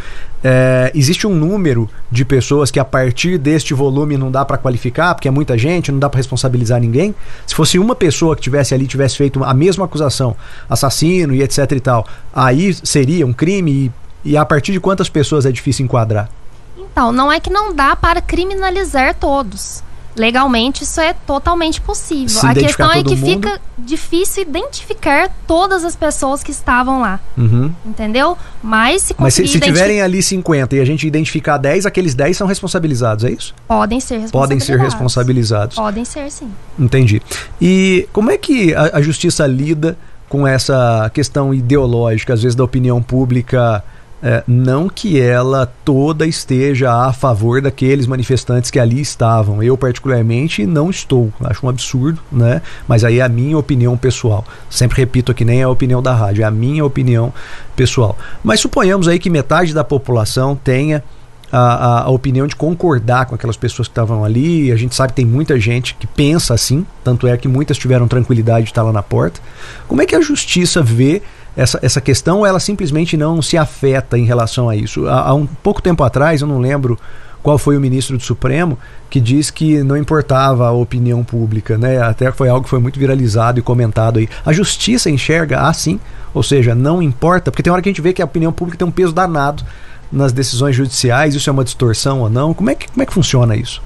É, 0.43 0.91
existe 0.95 1.27
um 1.27 1.35
número 1.35 1.89
de 2.11 2.25
pessoas 2.25 2.71
que 2.71 2.81
a 2.81 2.85
partir 2.85 3.39
deste 3.39 3.73
volume 3.73 4.17
não 4.17 4.31
dá 4.31 4.45
para 4.45 4.59
qualificar, 4.59 5.15
porque 5.15 5.29
é 5.29 5.31
muita 5.31 5.57
gente, 5.57 5.93
não 5.93 5.99
dá 5.99 6.11
para 6.11 6.19
responsabilizar 6.19 6.81
ninguém? 6.81 7.15
Se 7.47 7.55
fosse 7.55 7.79
uma 7.79 7.95
pessoa 7.95 8.35
que 8.35 8.43
tivesse 8.43 8.75
ali, 8.75 8.87
tivesse 8.87 9.17
feito 9.17 9.43
a 9.45 9.55
mesma 9.55 9.85
acusação, 9.85 10.37
assassino 10.69 11.35
e 11.35 11.43
etc 11.43 11.71
e 11.73 11.81
tal, 11.81 12.07
aí 12.33 12.75
seria 12.75 13.27
um 13.27 13.33
crime 13.33 13.93
e, 14.25 14.33
e 14.33 14.37
a 14.37 14.45
partir 14.45 14.73
de 14.73 14.81
quantas 14.81 15.09
pessoas 15.09 15.47
é 15.47 15.53
difícil 15.53 15.85
enquadrar? 15.85 16.29
Então, 16.77 17.13
não 17.13 17.31
é 17.31 17.41
que 17.41 17.51
não 17.51 17.75
dá 17.75 17.97
para 17.97 18.21
criminalizar 18.21 19.15
todos 19.15 19.83
legalmente 20.17 20.85
isso 20.85 21.01
é 21.01 21.13
totalmente 21.13 21.81
possível. 21.81 22.29
Se 22.29 22.47
a 22.47 22.55
questão 22.55 22.91
é 22.91 23.03
que 23.03 23.17
mundo. 23.17 23.27
fica 23.27 23.61
difícil 23.77 24.43
identificar 24.43 25.31
todas 25.47 25.85
as 25.85 25.97
pessoas 25.97 26.43
que 26.43 26.51
estavam 26.51 27.01
lá. 27.01 27.21
Uhum. 27.37 27.73
Entendeu? 27.85 28.37
Mas 28.63 29.03
se 29.03 29.15
Mas 29.19 29.35
se, 29.35 29.47
se 29.47 29.61
tiverem 29.61 30.01
ali 30.01 30.23
50 30.23 30.77
e 30.77 30.81
a 30.81 30.85
gente 30.85 31.07
identificar 31.07 31.59
10, 31.59 31.87
aqueles 31.87 32.15
10 32.15 32.37
são 32.37 32.47
responsabilizados, 32.47 33.25
é 33.25 33.31
isso? 33.31 33.55
Podem 33.67 34.01
ser 34.01 34.19
responsabilizados. 34.19 34.33
Podem 34.33 34.61
ser 34.61 34.79
responsabilizados. 34.79 35.77
Podem 35.77 36.05
ser, 36.05 36.31
sim. 36.31 36.51
Entendi. 36.79 37.21
E 37.61 38.09
como 38.13 38.31
é 38.31 38.39
que 38.39 38.75
a, 38.75 38.99
a 38.99 39.03
justiça 39.03 39.47
lida 39.47 39.97
com 40.29 40.47
essa 40.47 41.11
questão 41.13 41.53
ideológica, 41.53 42.35
às 42.35 42.43
vezes 42.43 42.57
da 42.57 42.65
opinião 42.65 43.03
pública 43.03 43.85
é, 44.25 44.43
não 44.49 44.89
que 44.89 45.21
ela 45.21 45.71
toda 45.85 46.27
esteja 46.27 46.91
a 46.91 47.13
favor 47.13 47.61
daqueles 47.61 48.07
manifestantes 48.07 48.71
que 48.71 48.79
ali 48.79 48.99
estavam. 48.99 49.63
Eu, 49.63 49.77
particularmente, 49.77 50.65
não 50.65 50.89
estou. 50.89 51.31
Acho 51.45 51.67
um 51.67 51.69
absurdo, 51.69 52.19
né? 52.33 52.63
Mas 52.89 53.05
aí 53.05 53.19
é 53.19 53.23
a 53.23 53.29
minha 53.29 53.59
opinião 53.59 53.99
pessoal. 53.99 54.43
Sempre 54.71 54.97
repito 54.97 55.31
aqui, 55.31 55.45
nem 55.45 55.61
é 55.61 55.65
a 55.65 55.69
opinião 55.69 56.03
da 56.03 56.15
rádio, 56.15 56.41
é 56.41 56.47
a 56.47 56.51
minha 56.51 56.83
opinião 56.83 57.35
pessoal. 57.77 58.17
Mas 58.43 58.61
suponhamos 58.61 59.09
aí 59.09 59.19
que 59.19 59.29
metade 59.29 59.75
da 59.75 59.85
população 59.85 60.57
tenha 60.57 61.05
a, 61.53 62.05
a, 62.05 62.09
opinião 62.09 62.47
de 62.47 62.57
concordar 62.57 63.27
com 63.27 63.35
aquelas 63.35 63.59
pessoas 63.59 63.89
que 63.89 63.93
estavam 63.93 64.25
ali. 64.25 64.73
A 64.73 64.77
gente 64.77 64.95
sabe 64.95 65.13
que 65.13 65.17
tem 65.17 65.27
muita 65.27 65.61
gente 65.61 65.95
que 65.97 66.07
pensa 66.07 66.55
assim, 66.55 66.87
tanto 67.05 67.27
é 67.27 67.37
que 67.37 67.47
muitas 67.47 67.77
tiveram 67.77 68.09
tranquilidade 68.09 68.65
de 68.65 68.71
estar 68.71 68.83
lá 68.83 68.93
na 68.93 69.03
porta. 69.03 69.39
Como 69.87 70.01
é 70.01 70.07
que 70.07 70.17
a 70.17 70.21
justiça 70.23 70.83
vê 70.83 71.21
essa, 71.57 71.79
essa 71.83 72.01
questão, 72.01 72.45
ela 72.45 72.61
simplesmente 72.61 73.17
não 73.17 73.41
se 73.41 73.57
afeta 73.57 74.19
em 74.19 74.25
relação 74.25 74.69
a 74.69 74.77
isso. 74.77 75.07
Há, 75.07 75.29
há 75.29 75.35
um 75.35 75.47
pouco 75.47 75.81
tempo 75.81 76.03
atrás, 76.03 76.41
eu 76.41 76.49
não 76.49 76.59
lembro 76.59 76.99
qual 77.43 77.59
foi 77.59 77.77
o 77.77 77.81
ministro 77.81 78.17
do 78.17 78.23
Supremo 78.23 78.79
que 79.11 79.21
diz 79.21 79.51
que 79.51 79.83
não 79.83 79.97
importava 79.97 80.67
a 80.67 80.73
opinião 80.73 81.23
pública, 81.23 81.77
né? 81.77 82.01
Até 82.01 82.33
foi 82.33 82.49
algo 82.49 82.65
que 82.65 82.71
foi 82.71 82.81
muito 82.81 82.99
viralizado 82.99 83.59
e 83.59 83.63
comentado 83.63 84.19
aí. 84.19 84.29
A 84.47 84.53
justiça 84.53 85.11
enxerga 85.11 85.61
assim, 85.61 86.01
ou 86.33 86.43
seja, 86.43 86.75
não 86.75 87.03
importa, 87.03 87.51
porque 87.51 87.63
tem 87.63 87.71
hora 87.71 87.83
que 87.83 87.89
a 87.89 87.93
gente 87.93 88.01
vê 88.01 88.15
que 88.15 88.23
a 88.23 88.25
opinião 88.25 88.51
pública 88.51 88.79
tem 88.79 88.89
um 88.89 88.91
peso 88.91 89.13
danado 89.13 89.63
nas 90.11 90.33
decisões 90.33 90.75
judiciais, 90.75 91.35
isso 91.35 91.51
é 91.51 91.53
uma 91.53 91.65
distorção 91.65 92.21
ou 92.21 92.31
não? 92.31 92.55
Como 92.55 92.71
é 92.71 92.75
que, 92.75 92.89
como 92.89 93.03
é 93.03 93.07
que 93.07 93.13
funciona 93.13 93.55
isso? 93.55 93.83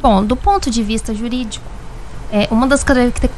Bom, 0.00 0.24
do 0.24 0.34
ponto 0.34 0.70
de 0.70 0.82
vista 0.82 1.14
jurídico, 1.14 1.64
é, 2.32 2.48
uma 2.50 2.66
das 2.66 2.82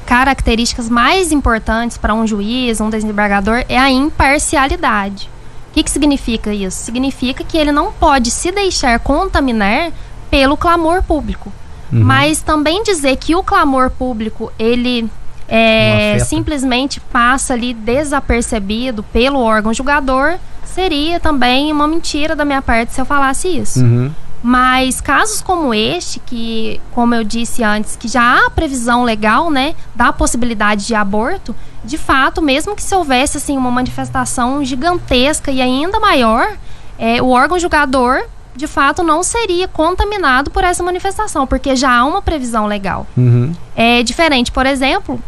características 0.06 0.88
mais 0.88 1.32
importantes 1.32 1.98
para 1.98 2.14
um 2.14 2.24
juiz, 2.24 2.80
um 2.80 2.88
desembargador, 2.88 3.64
é 3.68 3.76
a 3.76 3.90
imparcialidade. 3.90 5.28
O 5.70 5.74
que, 5.74 5.82
que 5.82 5.90
significa 5.90 6.54
isso? 6.54 6.84
Significa 6.84 7.42
que 7.42 7.58
ele 7.58 7.72
não 7.72 7.92
pode 7.92 8.30
se 8.30 8.52
deixar 8.52 9.00
contaminar 9.00 9.90
pelo 10.30 10.56
clamor 10.56 11.02
público. 11.02 11.52
Uhum. 11.92 12.04
Mas 12.04 12.40
também 12.40 12.84
dizer 12.84 13.16
que 13.16 13.34
o 13.34 13.42
clamor 13.42 13.90
público, 13.90 14.52
ele 14.56 15.10
é, 15.48 16.18
simplesmente 16.20 17.00
passa 17.00 17.54
ali 17.54 17.74
desapercebido 17.74 19.02
pelo 19.02 19.40
órgão 19.40 19.74
julgador, 19.74 20.38
seria 20.64 21.18
também 21.18 21.72
uma 21.72 21.88
mentira 21.88 22.36
da 22.36 22.44
minha 22.44 22.62
parte 22.62 22.94
se 22.94 23.00
eu 23.00 23.04
falasse 23.04 23.48
isso. 23.48 23.80
Uhum. 23.80 24.12
Mas 24.46 25.00
casos 25.00 25.40
como 25.40 25.72
este, 25.72 26.20
que, 26.20 26.78
como 26.92 27.14
eu 27.14 27.24
disse 27.24 27.64
antes, 27.64 27.96
que 27.96 28.06
já 28.06 28.44
há 28.44 28.50
previsão 28.50 29.02
legal, 29.02 29.50
né, 29.50 29.74
da 29.94 30.12
possibilidade 30.12 30.86
de 30.86 30.94
aborto, 30.94 31.56
de 31.82 31.96
fato, 31.96 32.42
mesmo 32.42 32.76
que 32.76 32.82
se 32.82 32.94
houvesse 32.94 33.38
assim 33.38 33.56
uma 33.56 33.70
manifestação 33.70 34.62
gigantesca 34.62 35.50
e 35.50 35.62
ainda 35.62 35.98
maior, 35.98 36.58
é, 36.98 37.22
o 37.22 37.30
órgão 37.30 37.58
julgador 37.58 38.22
de 38.54 38.66
fato 38.66 39.02
não 39.02 39.22
seria 39.22 39.66
contaminado 39.66 40.50
por 40.50 40.62
essa 40.62 40.82
manifestação, 40.82 41.46
porque 41.46 41.74
já 41.74 41.90
há 41.90 42.04
uma 42.04 42.20
previsão 42.20 42.66
legal. 42.66 43.06
Uhum. 43.16 43.50
É 43.74 44.02
diferente, 44.02 44.52
por 44.52 44.66
exemplo, 44.66 45.18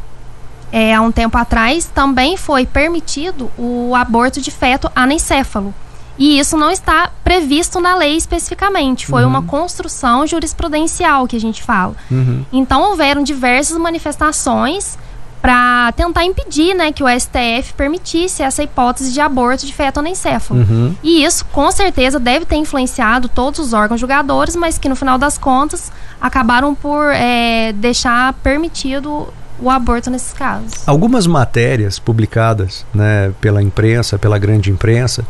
é, 0.70 0.94
há 0.94 1.00
um 1.00 1.11
tempo 1.11 1.38
atrás 1.38 1.87
também 1.87 2.37
foi 2.37 2.66
permitido 2.66 3.50
o 3.56 3.94
aborto 3.94 4.42
de 4.42 4.50
feto 4.50 4.90
anencéfalo. 4.94 5.75
E 6.18 6.38
isso 6.38 6.56
não 6.56 6.70
está 6.70 7.11
previsto 7.23 7.80
na 7.80 7.94
lei 7.94 8.16
especificamente. 8.16 9.06
Foi 9.06 9.23
uhum. 9.23 9.28
uma 9.28 9.42
construção 9.42 10.26
jurisprudencial 10.26 11.26
que 11.26 11.37
a 11.37 11.40
gente 11.40 11.62
fala. 11.62 11.94
Uhum. 12.11 12.44
Então 12.52 12.90
houveram 12.90 13.23
diversas 13.23 13.76
manifestações 13.76 14.99
para 15.46 15.92
tentar 15.92 16.25
impedir 16.25 16.75
né, 16.75 16.90
que 16.90 17.04
o 17.04 17.06
STF 17.08 17.73
permitisse 17.76 18.42
essa 18.42 18.64
hipótese 18.64 19.12
de 19.12 19.20
aborto 19.20 19.64
de 19.64 19.73
feto 19.73 20.00
anencéfalo. 20.00 20.61
Uhum. 20.61 20.96
E 21.02 21.25
isso, 21.25 21.44
com 21.46 21.70
certeza, 21.70 22.18
deve 22.18 22.44
ter 22.44 22.56
influenciado 22.56 23.28
todos 23.28 23.61
os 23.61 23.73
órgãos 23.73 24.00
julgadores, 24.00 24.56
mas 24.56 24.76
que 24.76 24.88
no 24.88 24.96
final 24.96 25.18
das 25.18 25.38
contas 25.38 25.92
acabaram 26.20 26.75
por 26.75 27.12
é, 27.12 27.73
deixar 27.75 28.32
permitido 28.35 29.28
o 29.61 29.71
aborto 29.71 30.11
nesses 30.11 30.33
casos. 30.33 30.87
Algumas 30.87 31.27
matérias 31.27 31.99
publicadas 31.99 32.85
né, 32.95 33.33
pela 33.41 33.63
imprensa, 33.63 34.19
pela 34.19 34.39
grande 34.39 34.71
imprensa, 34.71 35.25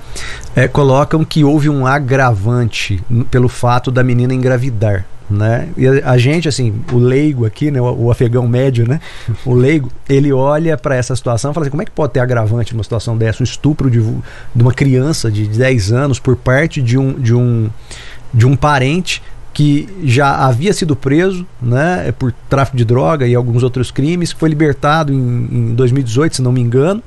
é, 0.55 0.67
colocam 0.67 1.25
que 1.25 1.45
houve 1.45 1.69
um 1.69 1.87
agravante 1.87 3.03
pelo 3.31 3.49
fato 3.49 3.91
da 3.91 4.03
menina 4.03 4.35
engravidar. 4.35 5.05
Né? 5.29 5.69
E 5.77 5.89
a, 5.89 6.17
gente, 6.17 6.49
assim, 6.49 6.83
o 6.93 6.99
leigo 6.99 7.45
aqui, 7.45 7.69
né, 7.69 7.81
o, 7.81 8.05
o 8.05 8.11
afegão 8.13 8.47
médio, 8.47 8.89
né, 8.89 9.01
o 9.45 9.55
leigo, 9.55 9.91
ele 10.09 10.33
olha 10.33 10.77
para 10.77 10.95
essa 10.95 11.17
situação 11.17 11.51
e 11.51 11.55
fala 11.55 11.65
assim: 11.65 11.71
como 11.71 11.83
é 11.83 11.85
que 11.85 11.91
pode 11.91 12.13
ter 12.13 12.21
agravante 12.21 12.73
numa 12.73 12.85
situação 12.85 13.19
dessa? 13.19 13.43
O 13.43 13.45
estupro 13.45 13.91
de, 13.91 13.99
de 14.01 14.63
uma 14.63 14.73
criança 14.73 15.29
de 15.29 15.49
10 15.49 15.91
anos 15.93 16.21
por 16.21 16.37
parte 16.37 16.81
de 16.81 16.97
um, 16.97 17.13
de 17.15 17.35
um, 17.35 17.69
de 18.33 18.47
um 18.47 18.55
parente 18.55 19.21
que 19.57 19.89
já 20.05 20.45
havia 20.47 20.71
sido 20.75 20.95
preso 20.95 21.47
né, 21.63 22.13
por 22.19 22.31
tráfico 22.31 22.77
de 22.77 22.85
droga 22.85 23.27
e 23.27 23.35
alguns 23.35 23.63
outros 23.63 23.91
crimes, 23.91 24.31
foi 24.31 24.51
libertado 24.51 25.15
em, 25.15 25.49
em 25.51 25.75
2018, 25.75 26.37
se 26.37 26.43
não 26.43 26.53
me 26.53 26.61
engano, 26.61 27.03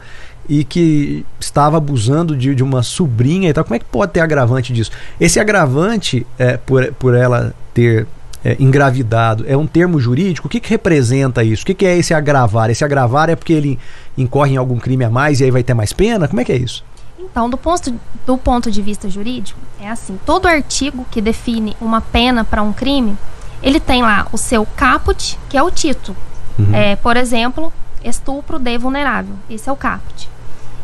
e 0.50 0.64
que 0.64 1.24
estava 1.40 1.78
abusando 1.78 2.36
de, 2.36 2.56
de, 2.56 2.64
uma 2.64 2.82
sobrinha 2.82 3.52
e 3.52 3.54
tal. 3.54 3.64
Como 3.64 3.76
é 3.76 3.80
que 3.80 3.86
pode 3.86 4.14
ter 4.14 4.22
agravante 4.22 4.74
disso? 4.74 4.90
Esse 5.22 5.40
agravante, 5.40 6.26
é, 6.40 6.58
por, 6.58 6.92
por 6.94 7.14
ela 7.14 7.54
ter 7.72 8.08
é, 8.44 8.58
engravidado, 8.60 9.46
é 9.48 9.56
um 9.56 9.68
termo 9.68 10.00
jurídico? 10.00 10.48
O 10.48 10.50
que, 10.50 10.60
que 10.60 10.72
representa 10.72 11.44
isso? 11.44 11.62
O 11.62 11.66
que, 11.68 11.76
que 11.76 11.86
é 11.86 12.00
esse 12.00 12.16
agravar? 12.16 12.72
Esse 12.72 12.84
agravar 12.84 13.30
é 13.30 13.36
porque 13.36 13.54
ele 13.54 13.78
incorre 14.18 14.54
em 14.54 14.58
algum 14.58 14.80
crime 14.80 15.06
a 15.06 15.10
mais 15.12 15.40
e 15.40 15.44
aí 15.44 15.52
vai 15.52 15.62
ter 15.62 15.76
mais 15.76 15.94
pena? 15.94 16.28
Como 16.28 16.42
é 16.42 16.44
que 16.44 16.52
é 16.52 16.58
isso? 16.58 16.84
Então, 17.20 17.50
do 17.50 17.58
ponto, 17.58 17.94
do 18.26 18.38
ponto 18.38 18.72
de 18.72 18.82
vista 18.82 19.10
jurídico, 19.10 19.60
é 19.80 19.90
assim: 19.90 20.18
todo 20.26 20.48
artigo 20.48 21.06
que 21.12 21.22
define 21.22 21.76
uma 21.82 22.00
pena 22.00 22.46
para 22.46 22.64
um 22.64 22.72
crime, 22.72 23.18
ele 23.62 23.80
tem 23.80 24.02
lá 24.02 24.26
o 24.32 24.38
seu 24.38 24.66
caput, 24.66 25.38
que 25.50 25.58
é 25.58 25.62
o 25.62 25.70
título. 25.70 26.18
Uhum. 26.58 26.74
É, 26.74 26.96
por 26.96 27.18
exemplo, 27.18 27.74
estupro 28.04 28.58
de 28.58 28.78
vulnerável. 28.78 29.36
Esse 29.50 29.70
é 29.70 29.72
o 29.72 29.76
caput. 29.76 30.30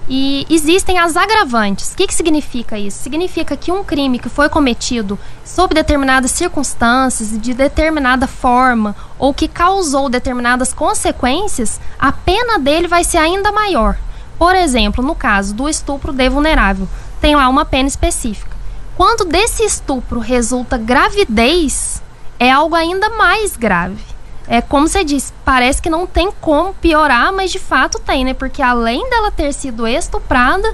E 0.08 0.46
existem 0.50 1.00
as 1.00 1.18
agravantes. 1.18 1.94
O 1.94 1.96
que, 1.96 2.06
que 2.06 2.14
significa 2.14 2.78
isso? 2.78 3.00
Significa 3.02 3.58
que 3.58 3.72
um 3.72 3.84
crime 3.84 4.20
que 4.20 4.30
foi 4.30 4.48
cometido 4.50 5.18
sob 5.44 5.74
determinadas 5.74 6.30
circunstâncias, 6.32 7.40
de 7.42 7.54
determinada 7.54 8.28
forma, 8.28 8.96
ou 9.18 9.34
que 9.34 9.48
causou 9.48 10.08
determinadas 10.08 10.74
consequências, 10.74 11.80
a 11.98 12.12
pena 12.12 12.60
dele 12.60 12.88
vai 12.88 13.04
ser 13.04 13.18
ainda 13.18 13.52
maior. 13.52 13.98
Por 14.38 14.56
exemplo, 14.56 15.04
no 15.04 15.16
caso 15.16 15.54
do 15.54 15.70
estupro 15.70 16.12
de 16.12 16.30
vulnerável, 16.30 16.88
tem 17.22 17.36
lá 17.36 17.48
uma 17.48 17.66
pena 17.66 17.88
específica. 17.88 18.56
Quando 18.96 19.26
desse 19.26 19.64
estupro 19.64 20.20
resulta 20.20 20.78
gravidez, 20.78 22.02
é 22.40 22.52
algo 22.52 22.76
ainda 22.76 23.10
mais 23.10 23.58
grave. 23.58 24.04
É 24.48 24.62
como 24.62 24.88
você 24.88 25.04
disse, 25.04 25.34
parece 25.44 25.82
que 25.82 25.90
não 25.90 26.06
tem 26.06 26.32
como 26.40 26.74
piorar, 26.76 27.34
mas 27.34 27.52
de 27.52 27.60
fato 27.60 28.00
tem, 28.00 28.24
né? 28.24 28.34
Porque 28.34 28.62
além 28.62 29.10
dela 29.10 29.32
ter 29.32 29.52
sido 29.54 29.88
estuprada, 29.88 30.72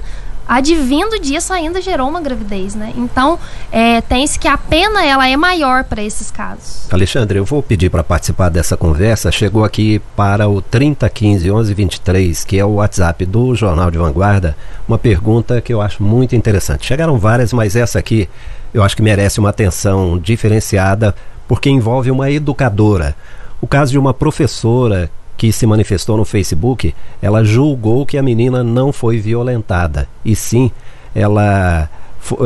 advindo 0.48 1.18
disso 1.18 1.52
ainda 1.52 1.80
gerou 1.80 2.08
uma 2.08 2.20
gravidez, 2.20 2.74
né? 2.74 2.92
Então, 2.96 3.38
é, 3.70 4.00
tem-se 4.00 4.38
que 4.38 4.48
a 4.48 4.58
pena 4.58 5.04
ela 5.04 5.28
é 5.28 5.36
maior 5.36 5.84
para 5.84 6.02
esses 6.02 6.30
casos. 6.30 6.86
Alexandre, 6.90 7.38
eu 7.38 7.44
vou 7.44 7.62
pedir 7.62 7.90
para 7.90 8.02
participar 8.04 8.48
dessa 8.48 8.76
conversa. 8.76 9.32
Chegou 9.32 9.64
aqui 9.64 10.00
para 10.16 10.48
o 10.48 10.60
3015 10.60 11.44
1123, 11.44 12.44
que 12.44 12.58
é 12.58 12.64
o 12.64 12.74
WhatsApp 12.74 13.24
do 13.24 13.54
Jornal 13.54 13.90
de 13.90 13.98
Vanguarda, 13.98 14.56
uma 14.86 14.98
pergunta 14.98 15.60
que 15.60 15.72
eu 15.72 15.80
acho 15.80 16.02
muito 16.02 16.36
interessante. 16.36 16.86
Chegaram 16.86 17.18
várias, 17.18 17.52
mas 17.52 17.76
essa 17.76 17.98
aqui 17.98 18.28
eu 18.74 18.82
acho 18.82 18.96
que 18.96 19.02
merece 19.02 19.38
uma 19.38 19.50
atenção 19.50 20.18
diferenciada, 20.18 21.14
porque 21.46 21.68
envolve 21.68 22.10
uma 22.10 22.30
educadora. 22.30 23.14
O 23.60 23.66
caso 23.66 23.92
de 23.92 23.98
uma 23.98 24.12
professora 24.12 25.10
que 25.42 25.50
se 25.50 25.66
manifestou 25.66 26.16
no 26.16 26.24
Facebook, 26.24 26.94
ela 27.20 27.42
julgou 27.42 28.06
que 28.06 28.16
a 28.16 28.22
menina 28.22 28.62
não 28.62 28.92
foi 28.92 29.18
violentada, 29.18 30.06
e 30.24 30.36
sim 30.36 30.70
ela 31.12 31.90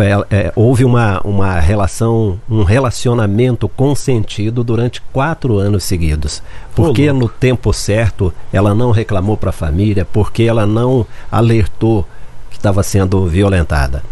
é, 0.00 0.34
é, 0.34 0.52
houve 0.56 0.82
uma, 0.82 1.20
uma 1.20 1.60
relação, 1.60 2.40
um 2.48 2.62
relacionamento 2.62 3.68
consentido 3.68 4.64
durante 4.64 5.02
quatro 5.12 5.58
anos 5.58 5.84
seguidos. 5.84 6.42
Porque 6.74 7.12
no 7.12 7.28
tempo 7.28 7.70
certo 7.70 8.32
ela 8.50 8.74
não 8.74 8.92
reclamou 8.92 9.36
para 9.36 9.50
a 9.50 9.52
família, 9.52 10.06
porque 10.10 10.44
ela 10.44 10.64
não 10.64 11.06
alertou 11.30 12.06
que 12.48 12.56
estava 12.56 12.82
sendo 12.82 13.26
violentada. 13.26 14.02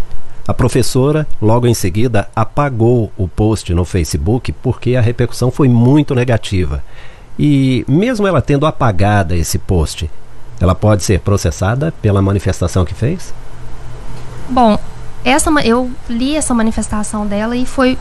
A 0.46 0.52
professora, 0.52 1.26
logo 1.40 1.66
em 1.66 1.72
seguida, 1.72 2.28
apagou 2.36 3.10
o 3.16 3.26
post 3.26 3.72
no 3.72 3.86
Facebook 3.86 4.52
porque 4.52 4.94
a 4.94 5.00
repercussão 5.00 5.50
foi 5.50 5.70
muito 5.70 6.14
negativa. 6.14 6.84
E 7.38 7.84
mesmo 7.88 8.26
ela 8.26 8.40
tendo 8.40 8.66
apagado 8.66 9.34
esse 9.34 9.58
post, 9.58 10.10
ela 10.60 10.74
pode 10.74 11.02
ser 11.02 11.20
processada 11.20 11.92
pela 12.00 12.22
manifestação 12.22 12.84
que 12.84 12.94
fez? 12.94 13.34
Bom, 14.48 14.78
essa 15.24 15.50
eu 15.64 15.90
li 16.08 16.36
essa 16.36 16.54
manifestação 16.54 17.26
dela 17.26 17.56
e 17.56 17.66
foi 17.66 17.98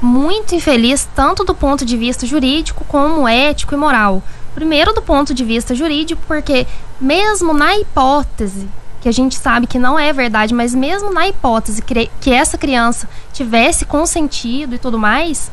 muito 0.00 0.54
infeliz 0.54 1.08
tanto 1.14 1.44
do 1.44 1.54
ponto 1.54 1.84
de 1.84 1.96
vista 1.96 2.26
jurídico 2.26 2.84
como 2.86 3.26
ético 3.26 3.74
e 3.74 3.76
moral. 3.76 4.22
Primeiro 4.54 4.92
do 4.92 5.02
ponto 5.02 5.32
de 5.32 5.44
vista 5.44 5.74
jurídico, 5.74 6.20
porque 6.26 6.66
mesmo 7.00 7.52
na 7.52 7.76
hipótese 7.76 8.68
que 9.00 9.08
a 9.08 9.12
gente 9.12 9.36
sabe 9.36 9.66
que 9.66 9.78
não 9.78 9.98
é 9.98 10.12
verdade, 10.12 10.52
mas 10.52 10.74
mesmo 10.74 11.12
na 11.12 11.28
hipótese 11.28 11.82
que, 11.82 12.30
essa 12.30 12.58
criança 12.58 13.08
tivesse 13.32 13.84
consentido 13.84 14.74
e 14.74 14.78
tudo 14.78 14.98
mais, 14.98 15.50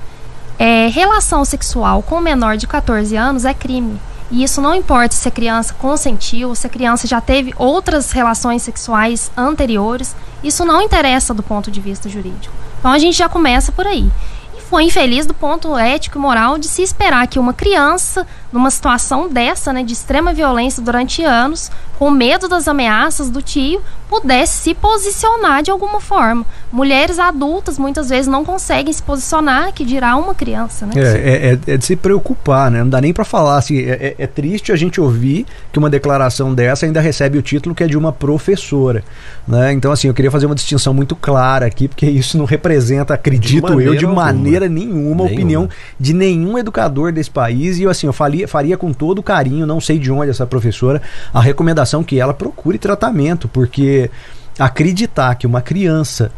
é, 0.57 0.87
relação 0.87 1.43
sexual 1.43 2.01
com 2.01 2.19
menor 2.19 2.57
de 2.57 2.67
14 2.67 3.15
anos 3.15 3.45
é 3.45 3.53
crime. 3.53 3.99
E 4.31 4.43
isso 4.43 4.59
não 4.59 4.73
importa 4.73 5.13
se 5.13 5.27
a 5.27 5.31
criança 5.31 5.73
consentiu, 5.75 6.55
se 6.55 6.65
a 6.65 6.69
criança 6.69 7.07
já 7.07 7.21
teve 7.21 7.53
outras 7.57 8.11
relações 8.11 8.63
sexuais 8.63 9.31
anteriores, 9.37 10.15
isso 10.43 10.65
não 10.65 10.81
interessa 10.81 11.33
do 11.33 11.43
ponto 11.43 11.69
de 11.69 11.79
vista 11.79 12.09
jurídico. 12.09 12.53
Então 12.79 12.91
a 12.91 12.97
gente 12.97 13.17
já 13.17 13.29
começa 13.29 13.71
por 13.71 13.85
aí. 13.85 14.09
E 14.57 14.61
foi 14.61 14.83
infeliz 14.83 15.25
do 15.25 15.33
ponto 15.33 15.77
ético 15.77 16.17
e 16.17 16.21
moral 16.21 16.57
de 16.57 16.67
se 16.67 16.81
esperar 16.81 17.27
que 17.27 17.37
uma 17.37 17.53
criança, 17.53 18.25
numa 18.51 18.71
situação 18.71 19.29
dessa, 19.29 19.71
né, 19.71 19.83
de 19.83 19.93
extrema 19.93 20.33
violência 20.33 20.81
durante 20.81 21.23
anos, 21.23 21.69
com 21.97 22.11
medo 22.11 22.47
das 22.47 22.67
ameaças 22.67 23.29
do 23.29 23.41
tio, 23.41 23.81
pudesse 24.09 24.61
se 24.61 24.73
posicionar 24.73 25.63
de 25.63 25.71
alguma 25.71 25.99
forma. 25.99 26.45
Mulheres 26.71 27.19
adultas 27.19 27.79
muitas 27.79 28.09
vezes 28.09 28.27
não 28.27 28.45
conseguem 28.45 28.91
se 28.93 29.01
posicionar, 29.01 29.73
que 29.73 29.83
dirá 29.83 30.15
uma 30.15 30.35
criança, 30.35 30.85
né? 30.85 30.93
É, 30.95 31.01
é, 31.01 31.53
é, 31.53 31.73
é 31.73 31.77
de 31.77 31.85
se 31.85 31.95
preocupar, 31.95 32.69
né? 32.69 32.79
Não 32.79 32.89
dá 32.89 33.01
nem 33.01 33.13
para 33.13 33.25
falar. 33.25 33.57
Assim, 33.57 33.79
é, 33.79 33.91
é, 33.91 34.15
é, 34.19 34.27
triste 34.27 34.71
a 34.71 34.75
gente 34.75 34.99
ouvir 34.99 35.45
que 35.71 35.79
uma 35.79 35.89
declaração 35.89 36.53
dessa 36.53 36.85
ainda 36.85 36.99
recebe 36.99 37.37
o 37.37 37.41
título 37.41 37.73
que 37.73 37.83
é 37.83 37.87
de 37.87 37.97
uma 37.97 38.11
professora. 38.11 39.03
Né? 39.47 39.73
Então, 39.73 39.91
assim, 39.91 40.07
eu 40.07 40.13
queria 40.13 40.31
fazer 40.31 40.45
uma 40.45 40.55
distinção 40.55 40.93
muito 40.93 41.15
clara 41.15 41.65
aqui, 41.65 41.87
porque 41.87 42.05
isso 42.05 42.37
não 42.37 42.45
representa, 42.45 43.13
acredito 43.13 43.75
de 43.75 43.85
eu, 43.85 43.95
de 43.95 44.05
maneira 44.05 44.67
nenhuma, 44.67 44.95
nenhuma, 44.95 45.23
opinião 45.23 45.69
de 45.99 46.13
nenhum 46.13 46.57
educador 46.57 47.11
desse 47.11 47.31
país. 47.31 47.79
E 47.79 47.83
eu, 47.83 47.89
assim, 47.89 48.07
eu 48.07 48.13
faria, 48.13 48.47
faria 48.47 48.77
com 48.77 48.93
todo 48.93 49.23
carinho, 49.23 49.65
não 49.65 49.79
sei 49.79 49.97
de 49.97 50.11
onde 50.11 50.29
essa 50.29 50.45
professora, 50.45 51.01
a 51.33 51.41
recomendação 51.41 51.84
que 52.03 52.19
ela 52.19 52.33
procure 52.33 52.77
tratamento, 52.77 53.47
porque 53.47 54.09
acreditar 54.57 55.35
que 55.35 55.45
uma 55.45 55.61
criança 55.61 56.31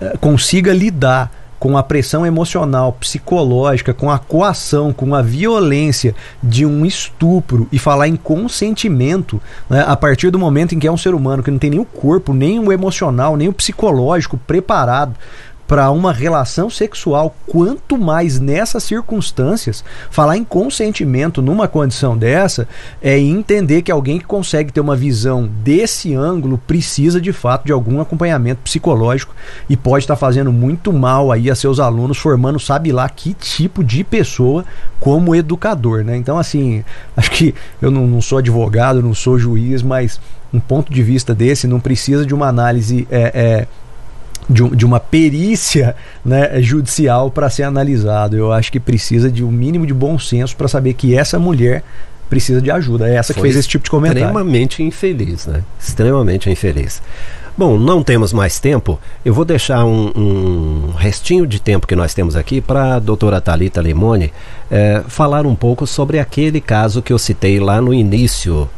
uh, 0.00 0.18
consiga 0.18 0.72
lidar 0.72 1.30
com 1.62 1.78
a 1.78 1.82
pressão 1.84 2.26
emocional, 2.26 2.92
psicológica, 2.94 3.94
com 3.94 4.10
a 4.10 4.18
coação, 4.18 4.92
com 4.92 5.14
a 5.14 5.22
violência 5.22 6.12
de 6.42 6.66
um 6.66 6.84
estupro 6.84 7.68
e 7.70 7.78
falar 7.78 8.08
em 8.08 8.16
consentimento, 8.16 9.40
né, 9.70 9.84
a 9.86 9.94
partir 9.94 10.30
do 10.30 10.40
momento 10.40 10.74
em 10.74 10.80
que 10.80 10.88
é 10.88 10.90
um 10.90 10.96
ser 10.96 11.14
humano 11.14 11.40
que 11.40 11.52
não 11.52 11.60
tem 11.60 11.70
nem 11.70 11.78
o 11.78 11.84
corpo, 11.84 12.34
nem 12.34 12.58
o 12.58 12.72
emocional, 12.72 13.36
nem 13.36 13.46
o 13.46 13.52
psicológico 13.52 14.36
preparado 14.36 15.14
para 15.72 15.90
uma 15.90 16.12
relação 16.12 16.68
sexual, 16.68 17.34
quanto 17.46 17.96
mais 17.96 18.38
nessas 18.38 18.82
circunstâncias, 18.82 19.82
falar 20.10 20.36
em 20.36 20.44
consentimento 20.44 21.40
numa 21.40 21.66
condição 21.66 22.14
dessa 22.14 22.68
é 23.00 23.18
entender 23.18 23.80
que 23.80 23.90
alguém 23.90 24.18
que 24.18 24.26
consegue 24.26 24.70
ter 24.70 24.82
uma 24.82 24.94
visão 24.94 25.48
desse 25.64 26.14
ângulo 26.14 26.58
precisa 26.58 27.18
de 27.18 27.32
fato 27.32 27.64
de 27.64 27.72
algum 27.72 28.02
acompanhamento 28.02 28.60
psicológico 28.60 29.34
e 29.66 29.74
pode 29.74 30.04
estar 30.04 30.14
tá 30.14 30.20
fazendo 30.20 30.52
muito 30.52 30.92
mal 30.92 31.32
aí 31.32 31.50
a 31.50 31.54
seus 31.54 31.80
alunos, 31.80 32.18
formando 32.18 32.60
sabe 32.60 32.92
lá 32.92 33.08
que 33.08 33.32
tipo 33.32 33.82
de 33.82 34.04
pessoa 34.04 34.66
como 35.00 35.34
educador, 35.34 36.04
né? 36.04 36.18
Então 36.18 36.36
assim, 36.36 36.84
acho 37.16 37.30
que 37.30 37.54
eu 37.80 37.90
não, 37.90 38.06
não 38.06 38.20
sou 38.20 38.36
advogado, 38.36 39.02
não 39.02 39.14
sou 39.14 39.38
juiz, 39.38 39.82
mas 39.82 40.20
um 40.52 40.60
ponto 40.60 40.92
de 40.92 41.02
vista 41.02 41.34
desse 41.34 41.66
não 41.66 41.80
precisa 41.80 42.26
de 42.26 42.34
uma 42.34 42.46
análise 42.46 43.08
é, 43.10 43.32
é 43.34 43.66
de, 44.52 44.76
de 44.76 44.84
uma 44.84 45.00
perícia 45.00 45.96
né, 46.24 46.60
judicial 46.60 47.30
para 47.30 47.48
ser 47.50 47.64
analisado. 47.64 48.36
Eu 48.36 48.52
acho 48.52 48.70
que 48.70 48.78
precisa 48.78 49.30
de 49.30 49.42
um 49.42 49.50
mínimo 49.50 49.86
de 49.86 49.94
bom 49.94 50.18
senso 50.18 50.56
para 50.56 50.68
saber 50.68 50.94
que 50.94 51.16
essa 51.16 51.38
mulher 51.38 51.82
precisa 52.28 52.60
de 52.62 52.70
ajuda. 52.70 53.08
É 53.08 53.16
essa 53.16 53.34
Foi 53.34 53.42
que 53.42 53.48
fez 53.48 53.56
esse 53.56 53.68
tipo 53.68 53.84
de 53.84 53.90
comentário. 53.90 54.22
Extremamente 54.22 54.82
infeliz, 54.82 55.46
né? 55.46 55.62
Extremamente 55.78 56.48
infeliz. 56.48 57.02
Bom, 57.56 57.78
não 57.78 58.02
temos 58.02 58.32
mais 58.32 58.58
tempo. 58.58 58.98
Eu 59.22 59.34
vou 59.34 59.44
deixar 59.44 59.84
um, 59.84 60.10
um 60.16 60.92
restinho 60.96 61.46
de 61.46 61.60
tempo 61.60 61.86
que 61.86 61.94
nós 61.94 62.14
temos 62.14 62.34
aqui 62.34 62.62
para 62.62 62.94
a 62.94 62.98
doutora 62.98 63.40
Talita 63.42 63.82
Limone 63.82 64.32
é, 64.70 65.02
falar 65.06 65.44
um 65.44 65.54
pouco 65.54 65.86
sobre 65.86 66.18
aquele 66.18 66.62
caso 66.62 67.02
que 67.02 67.12
eu 67.12 67.18
citei 67.18 67.60
lá 67.60 67.80
no 67.80 67.92
início 67.92 68.68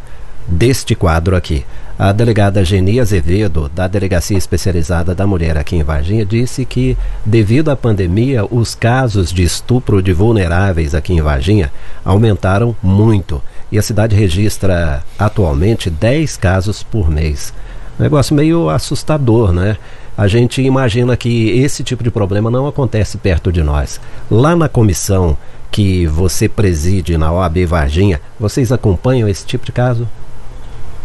deste 0.48 0.96
quadro 0.96 1.36
aqui. 1.36 1.64
A 1.96 2.10
delegada 2.10 2.64
Geni 2.64 2.98
Azevedo, 2.98 3.70
da 3.72 3.86
Delegacia 3.86 4.36
Especializada 4.36 5.14
da 5.14 5.28
Mulher 5.28 5.56
aqui 5.56 5.76
em 5.76 5.84
Varginha, 5.84 6.26
disse 6.26 6.64
que, 6.64 6.98
devido 7.24 7.70
à 7.70 7.76
pandemia, 7.76 8.44
os 8.44 8.74
casos 8.74 9.32
de 9.32 9.44
estupro 9.44 10.02
de 10.02 10.12
vulneráveis 10.12 10.92
aqui 10.92 11.12
em 11.12 11.22
Varginha 11.22 11.70
aumentaram 12.04 12.74
muito. 12.82 13.40
E 13.70 13.78
a 13.78 13.82
cidade 13.82 14.16
registra 14.16 15.04
atualmente 15.16 15.88
10 15.88 16.36
casos 16.36 16.82
por 16.82 17.08
mês. 17.08 17.54
Negócio 17.96 18.34
meio 18.34 18.68
assustador, 18.70 19.52
né? 19.52 19.76
A 20.18 20.26
gente 20.26 20.60
imagina 20.62 21.16
que 21.16 21.50
esse 21.60 21.84
tipo 21.84 22.02
de 22.02 22.10
problema 22.10 22.50
não 22.50 22.66
acontece 22.66 23.18
perto 23.18 23.52
de 23.52 23.62
nós. 23.62 24.00
Lá 24.28 24.56
na 24.56 24.68
comissão 24.68 25.36
que 25.70 26.08
você 26.08 26.48
preside 26.48 27.16
na 27.16 27.32
OAB 27.32 27.64
Varginha, 27.66 28.20
vocês 28.38 28.72
acompanham 28.72 29.28
esse 29.28 29.46
tipo 29.46 29.64
de 29.64 29.70
caso? 29.70 30.08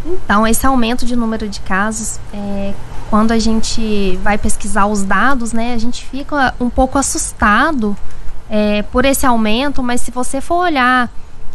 Então, 0.05 0.47
esse 0.47 0.65
aumento 0.65 1.05
de 1.05 1.15
número 1.15 1.47
de 1.47 1.59
casos, 1.61 2.19
é, 2.33 2.73
quando 3.09 3.31
a 3.31 3.39
gente 3.39 4.17
vai 4.23 4.37
pesquisar 4.37 4.85
os 4.85 5.03
dados, 5.03 5.51
né, 5.51 5.73
a 5.73 5.77
gente 5.77 6.05
fica 6.05 6.53
um 6.59 6.69
pouco 6.69 6.97
assustado 6.97 7.97
é, 8.49 8.81
por 8.83 9.05
esse 9.05 9.25
aumento, 9.25 9.83
mas 9.83 10.01
se 10.01 10.11
você 10.11 10.41
for 10.41 10.63
olhar 10.63 11.09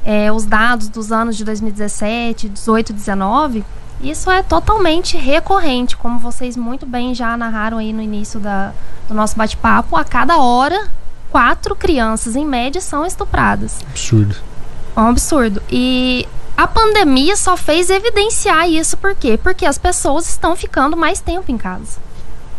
é, 0.04 0.30
os 0.30 0.44
dados 0.44 0.88
dos 0.88 1.10
anos 1.10 1.36
de 1.36 1.44
2017, 1.44 2.48
18, 2.48 2.92
19, 2.92 3.64
isso 4.00 4.30
é 4.30 4.42
totalmente 4.42 5.16
recorrente, 5.16 5.96
como 5.96 6.18
vocês 6.18 6.56
muito 6.56 6.84
bem 6.84 7.14
já 7.14 7.36
narraram 7.36 7.78
aí 7.78 7.92
no 7.92 8.02
início 8.02 8.38
da, 8.38 8.72
do 9.08 9.14
nosso 9.14 9.36
bate-papo. 9.36 9.96
A 9.96 10.04
cada 10.04 10.36
hora, 10.38 10.88
quatro 11.30 11.74
crianças 11.74 12.36
em 12.36 12.44
média 12.44 12.80
são 12.80 13.06
estupradas. 13.06 13.80
Absurdo. 13.88 14.36
É 14.96 15.00
um 15.00 15.08
absurdo. 15.08 15.62
E 15.70 16.28
a 16.56 16.66
pandemia 16.66 17.36
só 17.36 17.56
fez 17.56 17.90
evidenciar 17.90 18.68
isso, 18.68 18.96
por 18.96 19.14
quê? 19.14 19.38
Porque 19.42 19.66
as 19.66 19.76
pessoas 19.76 20.28
estão 20.28 20.54
ficando 20.54 20.96
mais 20.96 21.20
tempo 21.20 21.50
em 21.50 21.58
casa. 21.58 21.98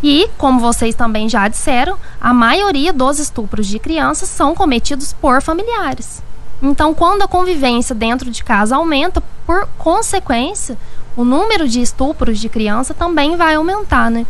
E, 0.04 0.30
como 0.38 0.60
vocês 0.60 0.94
também 0.94 1.30
já 1.30 1.48
disseram, 1.48 1.98
a 2.20 2.34
maioria 2.34 2.92
dos 2.92 3.20
estupros 3.20 3.66
de 3.66 3.80
crianças 3.80 4.30
são 4.30 4.54
cometidos 4.54 5.14
por 5.14 5.42
familiares. 5.42 6.22
Então, 6.62 6.94
quando 6.94 7.22
a 7.22 7.28
convivência 7.28 7.96
dentro 7.96 8.30
de 8.30 8.44
casa 8.44 8.76
aumenta, 8.76 9.24
por 9.46 9.68
consequência, 9.78 10.78
o 11.16 11.24
número 11.24 11.68
de 11.68 11.82
estupros 11.82 12.40
de 12.40 12.50
criança 12.50 12.94
também 12.94 13.38
vai 13.38 13.56
aumentar, 13.56 14.12
né? 14.12 14.26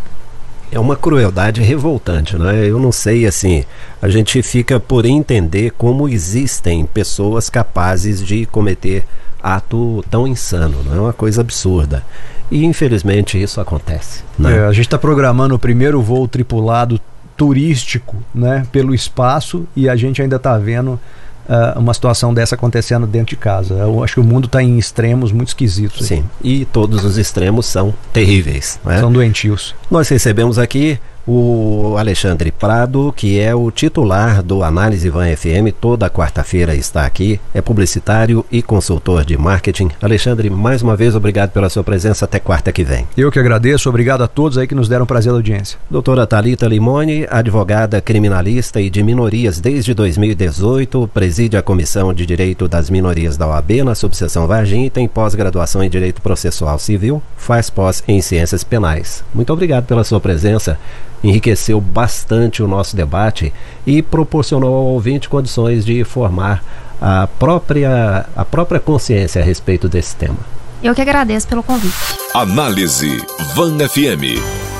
É 0.72 0.80
uma 0.80 0.96
crueldade 0.96 1.62
revoltante, 1.62 2.38
né? 2.38 2.68
Eu 2.68 2.80
não 2.80 2.92
sei, 2.92 3.26
assim, 3.26 3.64
a 4.02 4.10
gente 4.10 4.42
fica 4.42 4.80
por 4.80 5.06
entender 5.06 5.72
como 5.72 6.08
existem 6.08 6.86
pessoas 6.86 7.50
capazes 7.50 8.26
de 8.26 8.46
cometer 8.46 9.06
ato 9.46 10.04
tão 10.10 10.26
insano, 10.26 10.84
não 10.84 10.96
é 10.96 11.00
uma 11.00 11.14
coisa 11.14 11.42
absurda. 11.42 12.04
E 12.50 12.66
infelizmente 12.66 13.40
isso 13.40 13.62
acontece. 13.62 14.24
Né? 14.40 14.58
É, 14.58 14.66
a 14.66 14.72
gente 14.72 14.88
está 14.88 14.98
programando 14.98 15.54
o 15.54 15.60
primeiro 15.60 16.02
voo 16.02 16.28
tripulado 16.28 17.00
turístico 17.38 18.16
né, 18.34 18.66
pelo 18.72 18.96
espaço 18.96 19.68
e 19.76 19.88
a 19.88 19.96
gente 19.96 20.20
ainda 20.20 20.38
está 20.38 20.58
vendo 20.58 21.00
uh, 21.48 21.80
uma 21.80 21.94
situação 21.94 22.34
dessa 22.34 22.56
acontecendo 22.56 23.06
dentro 23.06 23.30
de 23.30 23.36
casa. 23.36 23.76
Eu 23.76 24.04
acho 24.04 24.16
que 24.16 24.20
o 24.20 24.24
mundo 24.24 24.46
está 24.46 24.64
em 24.64 24.80
extremos 24.80 25.32
muito 25.32 25.50
esquisitos. 25.50 26.08
Sim, 26.08 26.24
e 26.44 26.66
todos 26.66 27.04
os 27.06 27.18
extremos 27.18 27.68
são 27.68 27.94
terríveis. 28.12 28.80
Né? 28.84 29.00
São 29.00 29.12
doentios. 29.12 29.76
Nós 29.92 30.10
recebemos 30.10 30.58
aqui 30.58 31.00
o 31.28 31.96
Alexandre 31.98 32.52
Prado, 32.52 33.14
que 33.16 33.40
é 33.40 33.54
o 33.56 33.72
titular 33.72 34.44
do 34.44 34.64
Análise 34.64 35.10
Van 35.10 35.36
FM, 35.36 35.74
toda 35.80 36.10
quarta-feira 36.10 36.76
está 36.76 37.06
aqui, 37.06 37.40
é 37.54 37.62
publicitário 37.62 38.46
e 38.52 38.62
consultor 38.62 39.26
de 39.26 39.38
marketing. 39.38 39.90
Alexandre, 40.02 40.50
mais 40.50 40.82
uma 40.82 40.96
vez, 40.96 41.16
obrigado 41.16 41.52
pela 41.52 41.70
sua 41.70 41.84
presença 41.84 42.26
até 42.26 42.40
quarta 42.40 42.72
que 42.72 42.84
vem. 42.84 43.08
Eu 43.18 43.32
que 43.32 43.40
agradeço, 43.40 43.90
obrigado 43.90 44.24
a 44.24 44.28
todos 44.28 44.58
aí 44.58 44.68
que 44.68 44.76
nos 44.76 44.88
deram 44.88 45.06
prazer 45.06 45.32
da 45.32 45.38
audiência. 45.38 45.80
Doutora 45.90 46.28
Talita 46.28 46.68
Limone, 46.68 47.26
advogada 47.30 48.02
criminalista 48.02 48.80
e 48.80 48.90
de 48.90 49.02
minorias 49.02 49.60
desde 49.60 49.94
2018, 49.94 51.10
preside 51.14 51.58
a 51.58 51.62
Comissão 51.62 52.14
de 52.14 52.26
Direito 52.26 52.68
das 52.68 52.90
Minorias 52.90 53.38
da 53.38 53.48
OAB 53.48 53.84
na 53.84 53.96
subseção 53.96 54.48
Varginha 54.48 54.86
e 54.88 54.90
tem 54.90 55.08
pós-graduação 55.08 55.84
em 55.84 55.90
Direito 55.90 56.22
Processual 56.22 56.78
Civil, 56.78 57.22
faz 57.36 57.70
pós 57.70 58.04
em 58.08 58.22
Ciências 58.22 58.64
Penais. 58.64 59.24
Muito 59.34 59.52
obrigado 59.52 59.86
pela 59.86 60.04
sua 60.04 60.20
presença 60.20 60.78
enriqueceu 61.24 61.80
bastante 61.82 62.62
o 62.62 62.68
nosso 62.68 62.96
debate 62.96 63.54
e 63.86 64.02
proporcionou 64.02 64.76
ao 64.76 64.86
ouvinte 64.86 65.30
condições 65.30 65.86
de 65.86 66.04
formar 66.04 66.64
a 67.02 67.28
própria, 67.28 68.26
a 68.36 68.46
própria 68.46 68.80
consciência 68.80 69.42
a 69.42 69.46
respeito 69.46 69.90
desse 69.90 70.16
tema. 70.16 70.38
Eu 70.84 70.94
que 70.94 71.02
agradeço 71.02 71.48
pelo 71.48 71.64
convite. 71.64 71.96
Análise 72.34 73.18
Van 73.56 73.78
FM. 73.88 74.75